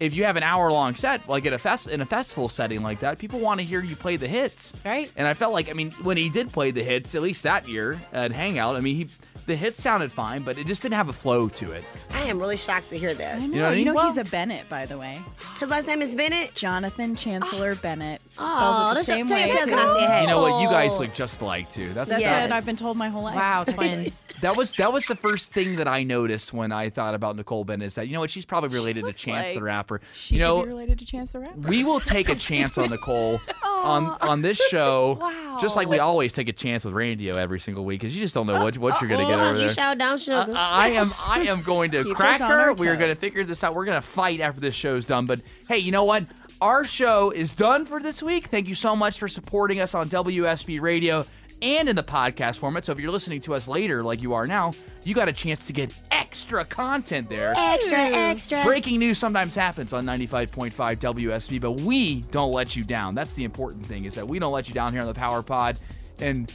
[0.00, 2.82] if you have an hour long set, like at a fest in a festival setting
[2.82, 4.72] like that, people want to hear you play the hits.
[4.84, 5.10] Right.
[5.16, 7.68] And I felt like, I mean, when he did play the hits, at least that
[7.68, 9.08] year at Hangout, I mean, he
[9.46, 11.84] the hit sounded fine, but it just didn't have a flow to it.
[12.10, 13.36] I am really shocked to hear that.
[13.36, 13.44] I know.
[13.46, 13.94] You know what I you mean?
[13.94, 15.20] know he's a Bennett, by the way.
[15.60, 16.54] His last name is Bennett.
[16.54, 17.80] Jonathan Chancellor ah.
[17.80, 18.20] Bennett.
[18.38, 19.46] Oh, Spells it the that's- same tell way.
[19.46, 19.74] parents too.
[19.78, 20.20] I say hey.
[20.22, 20.60] You know what?
[20.60, 20.98] You guys oh.
[21.02, 21.92] look just alike too.
[21.92, 23.36] That's That's that, what I've been told my whole life.
[23.36, 24.26] Wow, twins.
[24.40, 27.64] that was that was the first thing that I noticed when I thought about Nicole
[27.64, 27.86] Bennett.
[27.86, 28.30] Is that you know what?
[28.30, 30.00] She's probably related to Chance the like Rapper.
[30.14, 31.68] She you know, could be related to Chance the Rapper.
[31.68, 35.58] we will take a chance on Nicole on on this show, Wow.
[35.60, 38.34] just like we always take a chance with Randio every single week because you just
[38.34, 40.52] don't know what what you're gonna get over you shout down sugar.
[40.56, 42.72] I am I am going to Keeps crack her.
[42.72, 43.74] We are going to figure this out.
[43.74, 45.26] We're going to fight after this show's done.
[45.26, 46.24] But hey, you know what?
[46.60, 48.46] Our show is done for this week.
[48.46, 51.26] Thank you so much for supporting us on WSB Radio
[51.62, 52.84] and in the podcast format.
[52.84, 54.72] So if you're listening to us later, like you are now,
[55.04, 57.52] you got a chance to get extra content there.
[57.56, 58.62] extra, extra.
[58.64, 63.14] Breaking news sometimes happens on 95.5 WSB, but we don't let you down.
[63.14, 65.42] That's the important thing is that we don't let you down here on the Power
[65.42, 65.78] Pod.
[66.18, 66.52] And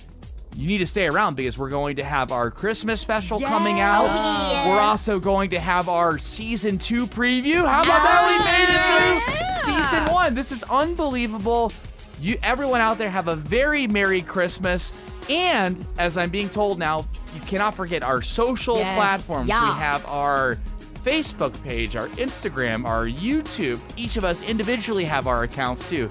[0.56, 4.06] you need to stay around because we're going to have our Christmas special coming out.
[4.10, 4.68] Oh, yes.
[4.68, 7.66] We're also going to have our season two preview.
[7.66, 8.28] How about that?
[8.28, 10.36] We made it through season one.
[10.36, 11.72] This is unbelievable.
[12.20, 15.02] You, everyone out there, have a very merry Christmas.
[15.30, 18.96] And as I'm being told now, you cannot forget our social Yes.
[18.96, 19.48] platforms.
[19.48, 19.74] Yeah.
[19.74, 20.58] We have our
[21.04, 23.80] Facebook page, our Instagram, our YouTube.
[23.98, 26.10] Each of us individually have our accounts too.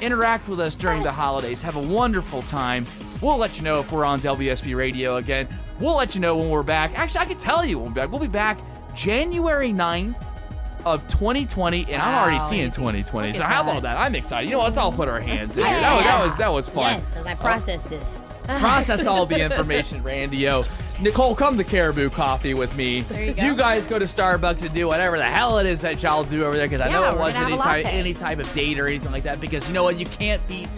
[0.00, 1.62] Interact with us during the holidays.
[1.62, 2.84] Have a wonderful time.
[3.20, 5.48] We'll let you know if we're on WSB Radio again.
[5.80, 6.98] We'll let you know when we're back.
[6.98, 8.10] Actually, I can tell you when we'll be back.
[8.10, 8.60] We'll be back
[8.94, 10.20] January 9th
[10.84, 13.32] of 2020, and I'm already seeing 2020.
[13.32, 13.70] So how that.
[13.70, 13.96] about that?
[13.96, 14.46] I'm excited.
[14.46, 14.64] You know, what?
[14.66, 15.80] let's all put our hands in here.
[15.80, 16.98] That, was, that was that was fun.
[16.98, 18.20] Yes, as I process this.
[18.44, 20.64] Process all the information, Randi-O.
[21.00, 23.02] Nicole, come to Caribou Coffee with me.
[23.02, 23.42] There you go.
[23.42, 26.44] you guys go to Starbucks and do whatever the hell it is that y'all do
[26.44, 29.10] over there because I know it wasn't any type, any type of date or anything
[29.10, 29.98] like that because you know what?
[29.98, 30.68] You can't beat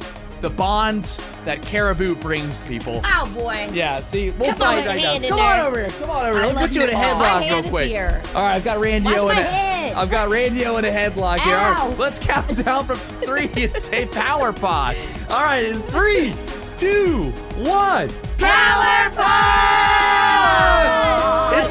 [0.41, 3.01] the bonds that Caribou brings to people.
[3.05, 3.69] Oh boy.
[3.73, 5.29] Yeah, see, we'll Come fight on, right hand now.
[5.29, 5.89] in Come on over here.
[5.89, 6.47] Come on over here.
[6.47, 7.89] Let me love put you in a headlock real quick.
[7.89, 8.23] here.
[8.35, 9.95] All right, I've got Randi Watch O in a head.
[9.95, 11.57] I've got Randi O in a headlock here.
[11.57, 11.89] All Ow.
[11.89, 14.97] right, let's count down from three and say power pod.
[15.31, 16.35] All right, in three,
[16.75, 18.11] two, one.
[18.39, 19.76] Power pod!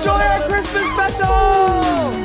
[0.05, 2.24] Enjoy our Christmas special!